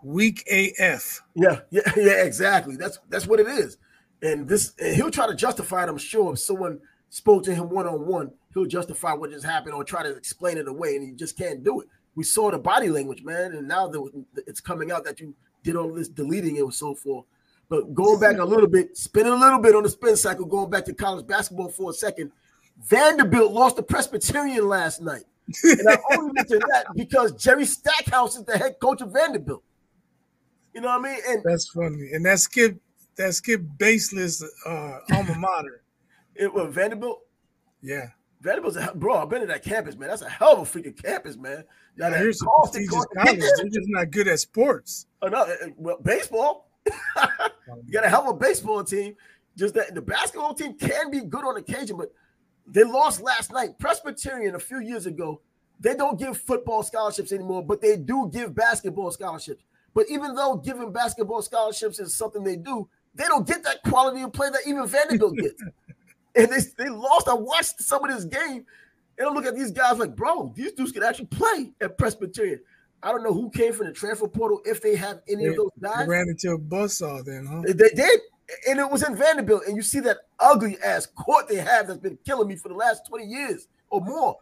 [0.02, 1.22] Weak AF.
[1.34, 2.76] Yeah, yeah, yeah, exactly.
[2.76, 3.78] That's that's what it is.
[4.22, 6.80] And this and he'll try to justify it, I'm sure, if someone
[7.10, 10.58] spoke to him one on one, he'll justify what just happened or try to explain
[10.58, 11.88] it away, and he just can't do it.
[12.14, 15.76] We saw the body language, man, and now that it's coming out that you did
[15.76, 17.24] all this deleting and so forth.
[17.68, 20.70] But going back a little bit, spinning a little bit on the spin cycle, going
[20.70, 22.32] back to college basketball for a second,
[22.82, 25.22] Vanderbilt lost to Presbyterian last night.
[25.62, 29.62] And I only mention that because Jerry Stackhouse is the head coach of Vanderbilt.
[30.74, 31.20] You know what I mean?
[31.28, 32.10] And that's funny.
[32.12, 32.76] And that skip
[33.16, 35.82] that Skip Bayless uh alma mater.
[36.36, 37.20] It was Vanderbilt.
[37.82, 38.06] Yeah.
[38.40, 39.16] Vanderbilt's a bro.
[39.16, 40.08] I've been to that campus, man.
[40.08, 41.64] That's a hell of a freaking campus, man.
[42.00, 43.40] Yeah, here's prestigious college.
[43.40, 45.06] They're just not good at sports.
[45.20, 46.70] Oh no, eh, eh, well, baseball.
[46.86, 49.14] you got a hell of a baseball team.
[49.56, 52.12] Just that the basketball team can be good on occasion, but
[52.66, 53.78] they lost last night.
[53.78, 55.42] Presbyterian a few years ago.
[55.78, 59.64] They don't give football scholarships anymore, but they do give basketball scholarships.
[59.92, 64.22] But even though giving basketball scholarships is something they do, they don't get that quality
[64.22, 65.62] of play that even Vanderbilt gets.
[66.36, 67.28] and they, they lost.
[67.28, 68.64] I watched some of this game,
[69.20, 72.58] and I look at these guys like, bro, these dudes can actually play at Presbyterian.
[73.02, 75.56] I don't know who came from the transfer portal if they have any they, of
[75.56, 76.08] those guys.
[76.08, 77.60] ran into a buzzsaw then, huh?
[77.66, 78.20] They, they, did.
[78.66, 79.64] And it was in Vanderbilt.
[79.66, 82.74] And you see that ugly ass court they have that's been killing me for the
[82.74, 84.38] last 20 years or more.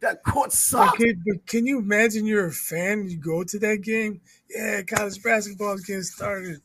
[0.00, 1.00] That court sucks.
[1.00, 3.08] Okay, but can you imagine you're a fan?
[3.08, 4.20] You go to that game.
[4.54, 6.60] Yeah, college basketball is getting started.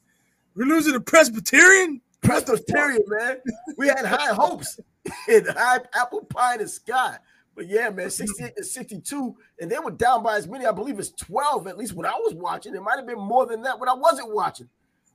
[0.53, 2.01] We're losing to Presbyterian.
[2.21, 3.37] Presbyterian, man.
[3.77, 4.79] We had high hopes
[5.29, 7.17] in high apple pie in the sky.
[7.55, 10.97] But yeah, man, 68 to 62, and they were down by as many, I believe
[10.97, 12.75] it's 12, at least when I was watching.
[12.75, 14.69] It might have been more than that when I wasn't watching.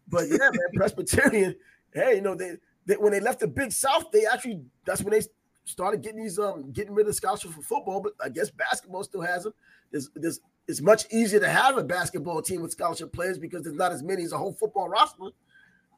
[0.09, 1.57] But yeah, man, Presbyterian,
[1.93, 5.13] hey, you know, they, they when they left the Big South, they actually that's when
[5.13, 5.23] they
[5.65, 9.21] started getting these um getting rid of scholarships for football, but I guess basketball still
[9.23, 9.53] has them.
[9.91, 13.77] There's, there's it's much easier to have a basketball team with scholarship players because there's
[13.77, 15.31] not as many as a whole football roster.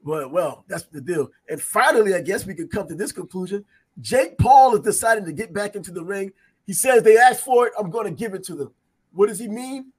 [0.02, 1.30] But well, that's the deal.
[1.48, 3.64] And finally, I guess we could come to this conclusion.
[4.00, 6.32] Jake Paul is deciding to get back into the ring.
[6.66, 7.72] He says they asked for it.
[7.78, 8.72] I'm going to give it to them.
[9.12, 9.92] What does he mean?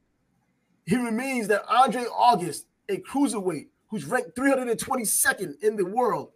[0.86, 6.30] He means that Andre August, a cruiserweight who's ranked 322nd in the world,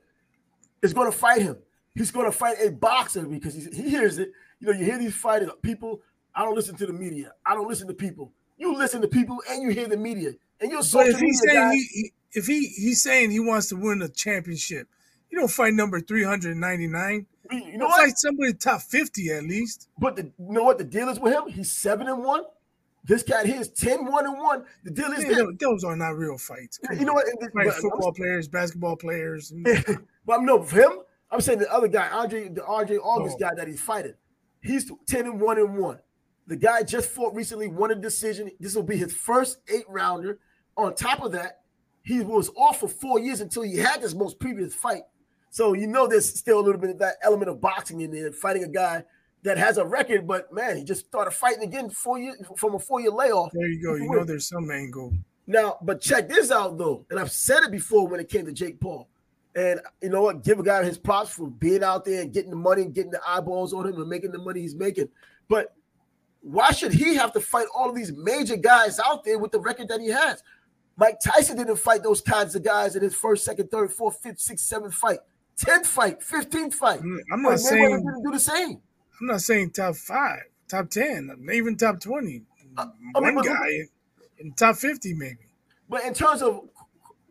[0.82, 1.58] is going to fight him.
[1.96, 4.32] He's going to fight a boxer because he hears it.
[4.60, 6.02] You know, you hear these fighting people.
[6.36, 7.32] I don't listen to the media.
[7.46, 8.32] I don't listen to people.
[8.58, 10.34] You listen to people and you hear the media.
[10.60, 13.76] And you're social but if he's saying he, if he he's saying he wants to
[13.76, 14.88] win a championship,
[15.36, 17.26] you don't fight number 399.
[17.52, 18.06] You know what?
[18.06, 19.90] Fight somebody top 50 at least.
[20.00, 21.50] But the, you know what the deal is with him?
[21.50, 22.44] He's seven and one.
[23.04, 24.66] This guy here is 10 1 and 1.
[24.86, 26.78] The deal is yeah, that, those are not real fights.
[26.78, 27.26] Come you know what?
[27.54, 29.54] Right, football players, basketball players.
[30.26, 30.92] but I'm no for him.
[31.30, 33.48] I'm saying the other guy, Andre, the RJ August oh.
[33.48, 34.14] guy that he's fighting.
[34.62, 36.00] He's 10 and 1 and 1.
[36.48, 38.50] The guy just fought recently, won a decision.
[38.60, 40.40] This will be his first eight rounder.
[40.78, 41.60] On top of that,
[42.04, 45.04] he was off for four years until he had this most previous fight.
[45.56, 48.30] So you know there's still a little bit of that element of boxing in there,
[48.34, 49.06] fighting a guy
[49.44, 52.80] that has a record, but man, he just started fighting again four years from a
[52.80, 53.54] four year layoff.
[53.54, 53.96] There you go.
[53.96, 55.14] You know there's some angle.
[55.48, 58.52] Now, but check this out though, and I've said it before when it came to
[58.52, 59.08] Jake Paul.
[59.56, 60.44] And you know what?
[60.44, 63.12] Give a guy his props for being out there and getting the money and getting
[63.12, 65.08] the eyeballs on him and making the money he's making.
[65.48, 65.74] But
[66.42, 69.62] why should he have to fight all of these major guys out there with the
[69.62, 70.44] record that he has?
[70.98, 74.42] Mike Tyson didn't fight those kinds of guys in his first, second, third, fourth, fifth,
[74.42, 75.20] sixth, seventh fight,
[75.58, 77.02] tenth fight, fifteenth fight.
[77.32, 78.82] I'm not saying do the same.
[79.22, 82.44] I'm not saying top five, top ten, even top twenty.
[82.78, 83.88] Uh, One mean, guy in,
[84.40, 85.38] in top fifty, maybe.
[85.90, 86.68] But in terms of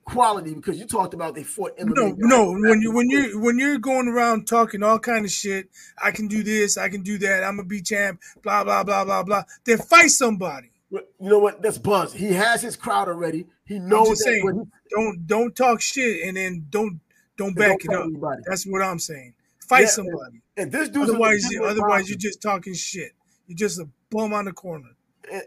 [0.04, 2.52] quality, because you talked about they fought MMA No, no.
[2.52, 5.68] When you when you when you're going around talking all kind of shit,
[6.02, 9.04] I can do this, I can do that, I'm a be champ, blah blah blah
[9.04, 9.44] blah blah.
[9.64, 10.70] Then fight somebody.
[10.90, 11.60] You know what?
[11.60, 12.12] That's buzz.
[12.12, 13.46] He has his crowd already.
[13.64, 14.24] He knows that.
[14.24, 17.00] Saying, he, don't don't talk shit and then don't
[17.36, 18.06] don't back don't it up.
[18.06, 18.42] Anybody.
[18.46, 19.34] That's what I'm saying.
[19.60, 20.42] Fight yeah, somebody.
[20.56, 21.08] And, and this dude.
[21.08, 23.12] Otherwise, otherwise you're just talking shit.
[23.46, 24.90] You're just a bum on the corner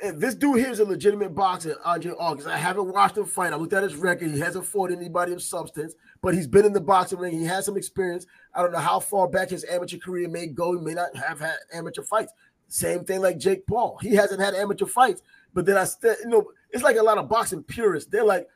[0.03, 2.47] and this dude here is a legitimate boxer, Andre August.
[2.47, 3.53] I haven't watched him fight.
[3.53, 4.31] I looked at his record.
[4.31, 7.37] He hasn't fought anybody of substance, but he's been in the boxing ring.
[7.37, 8.25] He has some experience.
[8.53, 10.77] I don't know how far back his amateur career may go.
[10.77, 12.33] He may not have had amateur fights.
[12.67, 13.97] Same thing like Jake Paul.
[14.01, 15.21] He hasn't had amateur fights,
[15.53, 18.09] but then I still, you know, it's like a lot of boxing purists.
[18.09, 18.47] They're like,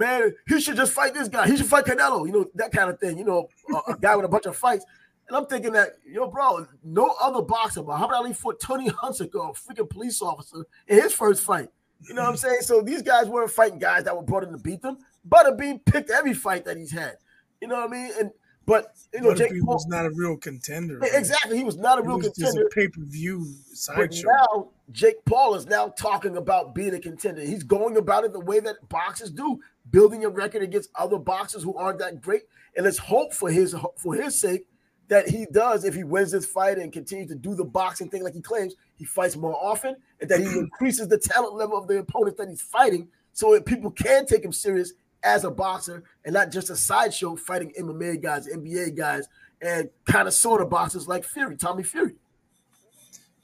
[0.00, 1.46] man, he should just fight this guy.
[1.46, 3.18] He should fight Canelo, you know, that kind of thing.
[3.18, 4.84] You know, a, a guy with a bunch of fights.
[5.28, 8.90] And I'm thinking that, yo, bro, no other boxer, but how about he fought Tony
[8.90, 11.68] Hunsaker, a freaking police officer, in his first fight?
[12.08, 12.38] You know what I'm mm.
[12.38, 12.62] saying?
[12.62, 14.98] So these guys weren't fighting guys that were brought in to beat them.
[15.28, 17.16] Butterbean picked every fight that he's had.
[17.60, 18.10] You know what I mean?
[18.18, 18.30] And
[18.66, 21.00] but you know, Jake Paul was not a real contender.
[21.02, 22.68] Exactly, he was not a real contender.
[22.72, 24.28] pay per view sideshow.
[24.28, 27.40] Now Jake Paul is now talking about being a contender.
[27.40, 29.60] He's going about it the way that boxers do,
[29.90, 32.42] building a record against other boxers who aren't that great.
[32.76, 34.66] And let's hope for his for his sake
[35.08, 38.22] that he does if he wins this fight and continues to do the boxing thing
[38.22, 41.88] like he claims, he fights more often and that he increases the talent level of
[41.88, 46.04] the opponents that he's fighting so that people can take him serious as a boxer
[46.24, 49.28] and not just a sideshow fighting MMA guys, NBA guys,
[49.60, 52.14] and kind of sort of boxers like Fury, Tommy Fury.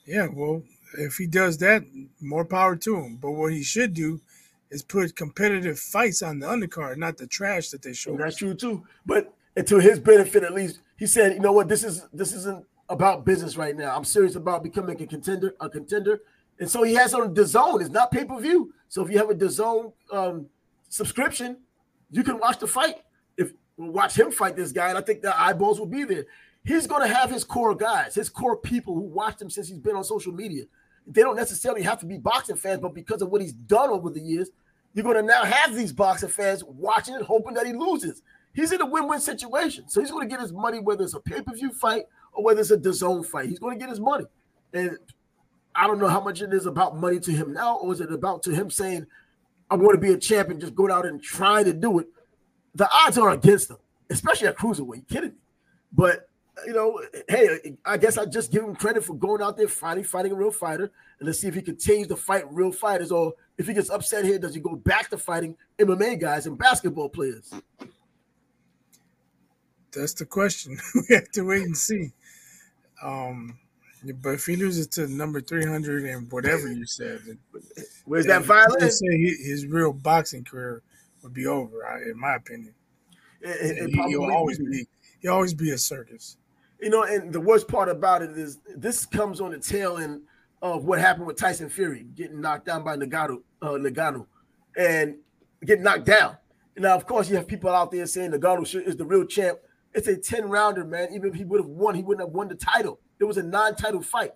[0.07, 0.63] Yeah, well,
[0.99, 1.85] if he does that,
[2.21, 3.17] more power to him.
[3.17, 4.21] But what he should do
[4.71, 8.13] is put competitive fights on the undercard, not the trash that they show.
[8.13, 8.85] And that's true too.
[9.05, 9.33] But
[9.67, 11.69] to his benefit, at least, he said, "You know what?
[11.69, 13.97] This is this isn't about business right now.
[13.97, 16.21] I'm serious about becoming a contender, a contender."
[16.59, 17.81] And so he has on the zone.
[17.81, 18.73] It's not pay per view.
[18.89, 20.47] So if you have a DAZN um,
[20.89, 21.59] subscription,
[22.11, 22.97] you can watch the fight.
[23.37, 26.25] If watch him fight this guy, and I think the eyeballs will be there.
[26.65, 29.79] He's going to have his core guys, his core people who watched him since he's
[29.79, 30.65] been on social media.
[31.07, 34.11] They don't necessarily have to be boxing fans, but because of what he's done over
[34.11, 34.51] the years,
[34.93, 38.23] you're going to now have these boxing fans watching and hoping that he loses
[38.57, 39.89] he's in a win-win situation.
[39.89, 42.71] So he's going to get his money, whether it's a pay-per-view fight or whether it's
[42.73, 43.49] a DAZN fight.
[43.49, 44.25] He's going to get his money.
[44.73, 44.99] And
[45.75, 48.11] I don't know how much it is about money to him now, or is it
[48.11, 49.07] about to him saying,
[49.71, 52.07] I want to be a champion, just going out and trying to do it.
[52.75, 53.77] The odds are against him,
[54.11, 54.97] especially at cruiserweight.
[54.97, 55.37] You kidding me?
[55.93, 56.29] But
[56.65, 60.05] you know, hey, I guess I just give him credit for going out there fighting,
[60.05, 63.35] fighting a real fighter, and let's see if he continues to fight real fighters, or
[63.59, 67.09] if he gets upset here, does he go back to fighting MMA guys and basketball
[67.09, 67.53] players?
[69.97, 70.79] that's the question.
[70.95, 72.13] we have to wait and see.
[73.03, 73.59] Um,
[74.23, 77.21] but if he loses to number three hundred and whatever you said,
[78.05, 79.01] where's that violence?
[79.01, 80.83] Say his real boxing career
[81.23, 82.75] would be over, in my opinion.
[83.41, 84.87] It, it he, will always be.
[85.21, 86.37] He'll always be a circus.
[86.81, 90.23] You know, and the worst part about it is this comes on the tail end
[90.63, 94.27] of what happened with Tyson Fury getting knocked down by Ngannou, uh, Ngannou,
[94.77, 95.17] and
[95.65, 96.37] getting knocked down.
[96.77, 99.59] Now, of course, you have people out there saying Ngannou is the real champ.
[99.95, 101.09] It's a 10 rounder, man.
[101.15, 103.01] Even if he would have won, he wouldn't have won the title.
[103.19, 104.33] It was a non-title fight.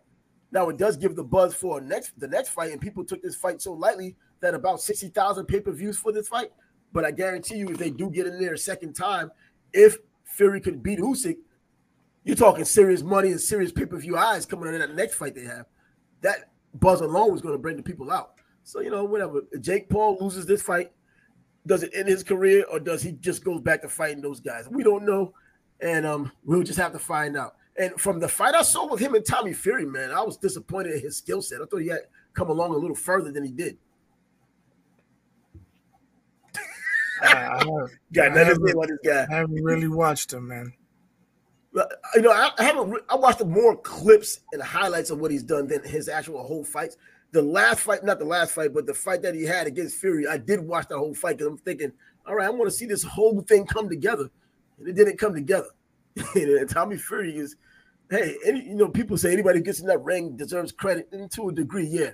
[0.53, 3.37] Now it does give the buzz for next the next fight, and people took this
[3.37, 6.51] fight so lightly that about 60,000 pay-per-views for this fight.
[6.93, 9.31] But I guarantee you, if they do get in there a second time,
[9.73, 11.37] if Fury could beat Usyk,
[12.25, 15.67] you're talking serious money and serious pay-per-view eyes coming in that next fight they have.
[16.21, 18.35] That buzz alone was going to bring the people out.
[18.63, 19.43] So you know, whatever.
[19.53, 20.93] If Jake Paul loses this fight,
[21.67, 24.69] does it end his career or does he just go back to fighting those guys?
[24.69, 25.35] We don't know
[25.81, 27.57] and um, we'll just have to find out.
[27.79, 30.93] And from the fight I saw with him and Tommy Fury, man, I was disappointed
[30.93, 31.61] in his skill set.
[31.63, 32.01] I thought he had
[32.35, 33.79] come along a little further than he did.
[37.23, 39.27] Uh, Got to say about this guy.
[39.31, 40.73] I haven't really watched him, man.
[41.73, 43.03] You know, I, I haven't.
[43.09, 46.97] I watched more clips and highlights of what he's done than his actual whole fights.
[47.33, 50.27] The last fight, not the last fight, but the fight that he had against Fury,
[50.27, 51.93] I did watch the whole fight because I'm thinking,
[52.27, 54.29] all right, I want to see this whole thing come together
[54.81, 55.69] and it didn't come together.
[56.35, 57.57] and Tommy Fury is,
[58.11, 61.31] hey, any, you know, people say anybody who gets in that ring deserves credit, and
[61.33, 62.11] to a degree, yeah.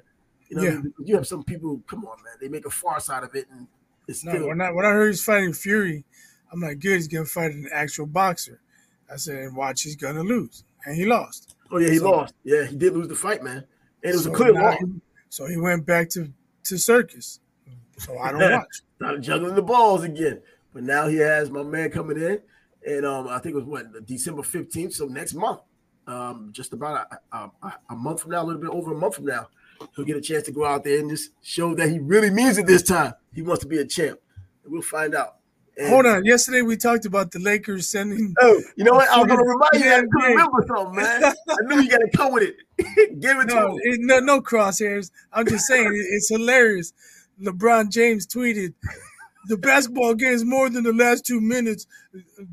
[0.48, 0.80] You know, yeah.
[1.04, 1.80] You have some people.
[1.86, 3.66] Come on, man, they make a farce out of it, and
[4.07, 4.32] it's no.
[4.32, 6.04] Still, when I when I heard he's fighting Fury,
[6.52, 8.61] I'm like, good, he's gonna fight an actual boxer.
[9.12, 11.54] I said, and watch, he's gonna lose, and he lost.
[11.70, 12.34] Oh yeah, he so, lost.
[12.44, 13.64] Yeah, he did lose the fight, man,
[14.02, 14.76] and it was so a clear loss.
[15.28, 16.32] So he went back to
[16.64, 17.40] to circus.
[17.98, 18.82] So I don't watch.
[18.96, 20.40] Started juggling the balls again.
[20.72, 22.40] But now he has my man coming in,
[22.86, 24.92] and um, I think it was what December fifteenth.
[24.92, 25.61] So next month,
[26.07, 27.50] um, just about a, a,
[27.90, 29.48] a, month from now, a little bit over a month from now,
[29.94, 32.59] he'll get a chance to go out there and just show that he really means
[32.59, 33.14] it this time.
[33.34, 34.20] He wants to be a champ.
[34.64, 35.36] And we'll find out.
[35.77, 36.24] And Hold on.
[36.24, 38.35] Yesterday we talked about the Lakers sending.
[38.41, 39.09] Oh, you know what?
[39.11, 39.93] I was going to remind you.
[39.93, 41.24] I to remember something, man.
[41.24, 42.57] I knew you got to come with it.
[43.20, 45.11] Give it no, to it, no, no crosshairs.
[45.33, 46.95] I'm just saying it's hilarious.
[47.43, 48.72] LeBron James tweeted,
[49.49, 51.87] "The basketball game is more than the last two minutes.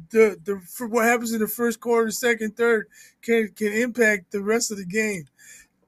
[0.10, 2.88] The the what happens in the first quarter, second, third
[3.22, 5.28] can can impact the rest of the game."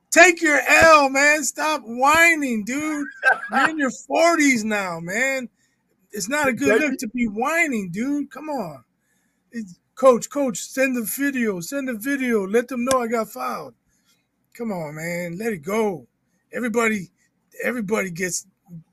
[0.09, 1.43] Take your L, man.
[1.43, 3.05] Stop whining, dude.
[3.51, 5.49] You're in your 40s now, man.
[6.15, 8.31] It's not a good look to be whining, dude.
[8.31, 8.85] Come on.
[9.51, 11.59] It's, coach, coach, send the video.
[11.59, 12.47] Send the video.
[12.47, 13.73] Let them know I got fouled.
[14.53, 15.37] Come on, man.
[15.37, 16.07] Let it go.
[16.53, 17.09] Everybody,
[17.61, 18.47] everybody gets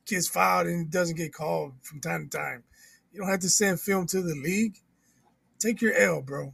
[0.04, 2.64] gets fouled and doesn't get called from time to time.
[3.12, 4.78] You don't have to send film to the league.
[5.60, 6.52] Take your L, bro.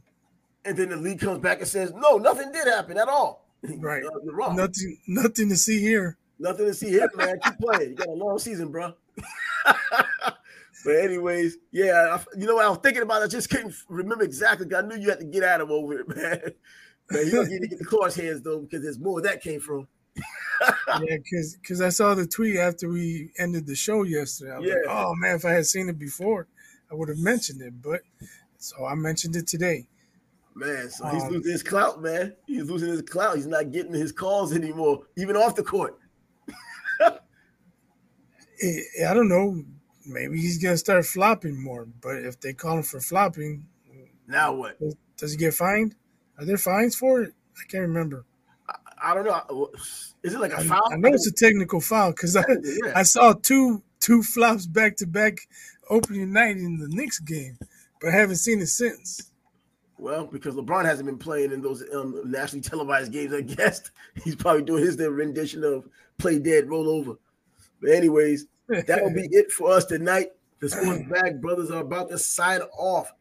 [0.65, 4.03] And then the league comes back and says, "No, nothing did happen at all." Right.
[4.03, 4.55] you're wrong.
[4.55, 4.99] Nothing.
[5.07, 6.15] Nothing to see here.
[6.37, 7.39] Nothing to see here, man.
[7.43, 7.89] Keep playing.
[7.89, 8.93] You got a long season, bro.
[10.85, 13.21] but anyways, yeah, I, you know what I was thinking about.
[13.21, 14.67] I just couldn't remember exactly.
[14.75, 16.41] I knew you had to get at him over it, man.
[17.11, 19.59] Man, you don't need to get the cross hands though, because there's more that came
[19.59, 19.87] from
[20.87, 24.51] yeah, because because I saw the tweet after we ended the show yesterday.
[24.51, 24.75] I was yeah.
[24.75, 26.47] like, oh man, if I had seen it before,
[26.91, 27.81] I would have mentioned it.
[27.81, 28.01] But
[28.57, 29.87] so I mentioned it today.
[30.55, 32.35] Man, so he's um, losing his clout, man.
[32.45, 33.37] He's losing his clout.
[33.37, 35.97] He's not getting his calls anymore, even off the court.
[37.01, 37.19] I
[39.13, 39.63] don't know.
[40.09, 41.87] Maybe he's gonna start flopping more.
[42.01, 43.65] But if they call him for flopping,
[44.27, 44.77] now what?
[45.17, 45.95] Does he get fined?
[46.37, 47.33] Are there fines for it?
[47.57, 48.25] I can't remember.
[49.01, 49.71] I don't know.
[50.23, 50.81] Is it like a foul?
[50.91, 52.43] I, know it's a technical foul because I,
[52.85, 52.93] yeah.
[52.95, 55.39] I saw two two flops back to back
[55.89, 57.57] opening night in the Knicks game,
[58.01, 59.31] but I haven't seen it since.
[59.97, 63.91] Well, because LeBron hasn't been playing in those um, nationally televised games, I guess
[64.23, 65.87] he's probably doing his rendition of
[66.17, 67.15] "Play Dead, Roll Over."
[67.81, 70.29] But anyways, that will be it for us tonight.
[70.59, 73.13] The Sports Bag Brothers are about to sign off.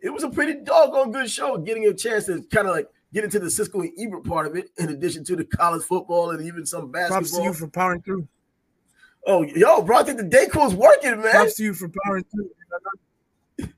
[0.00, 3.24] It was a pretty doggone good show, getting a chance to kind of like get
[3.24, 6.44] into the Siskel and Ebert part of it, in addition to the college football and
[6.44, 7.20] even some basketball.
[7.20, 8.28] Props to you for powering through.
[9.26, 11.32] Oh, yo, bro, I think the Dayquil's working, man.
[11.32, 13.68] Props to you for powering through.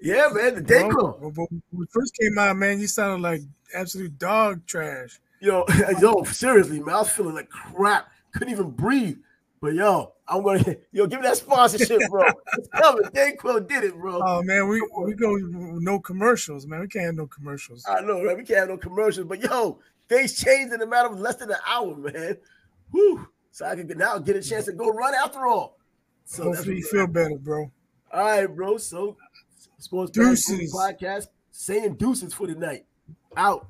[0.00, 1.20] yeah, man, the Dayquil.
[1.20, 3.42] Well, when we first came out, man, you sounded like
[3.74, 5.20] absolute dog trash.
[5.40, 5.64] Yo,
[6.00, 8.08] yo, seriously, man, I was feeling like crap.
[8.32, 9.18] Couldn't even breathe.
[9.66, 12.22] But yo, I'm gonna yo give me that sponsorship, bro.
[12.56, 13.02] it's coming.
[13.06, 14.20] Dayquil did it, bro.
[14.24, 16.82] Oh man, we we go no commercials, man.
[16.82, 17.84] We can't have no commercials.
[17.88, 18.36] I know, right?
[18.36, 19.26] We can't have no commercials.
[19.26, 22.36] But yo, things changed in a matter of less than an hour, man.
[22.92, 23.26] Whew.
[23.50, 25.78] So I can now get a chance to go run after all.
[26.26, 27.68] So hopefully you feel better, bro.
[28.12, 28.76] All right, bro.
[28.76, 29.16] So
[29.78, 32.84] sports deuces podcast saying deuces for the night.
[33.36, 33.66] Out.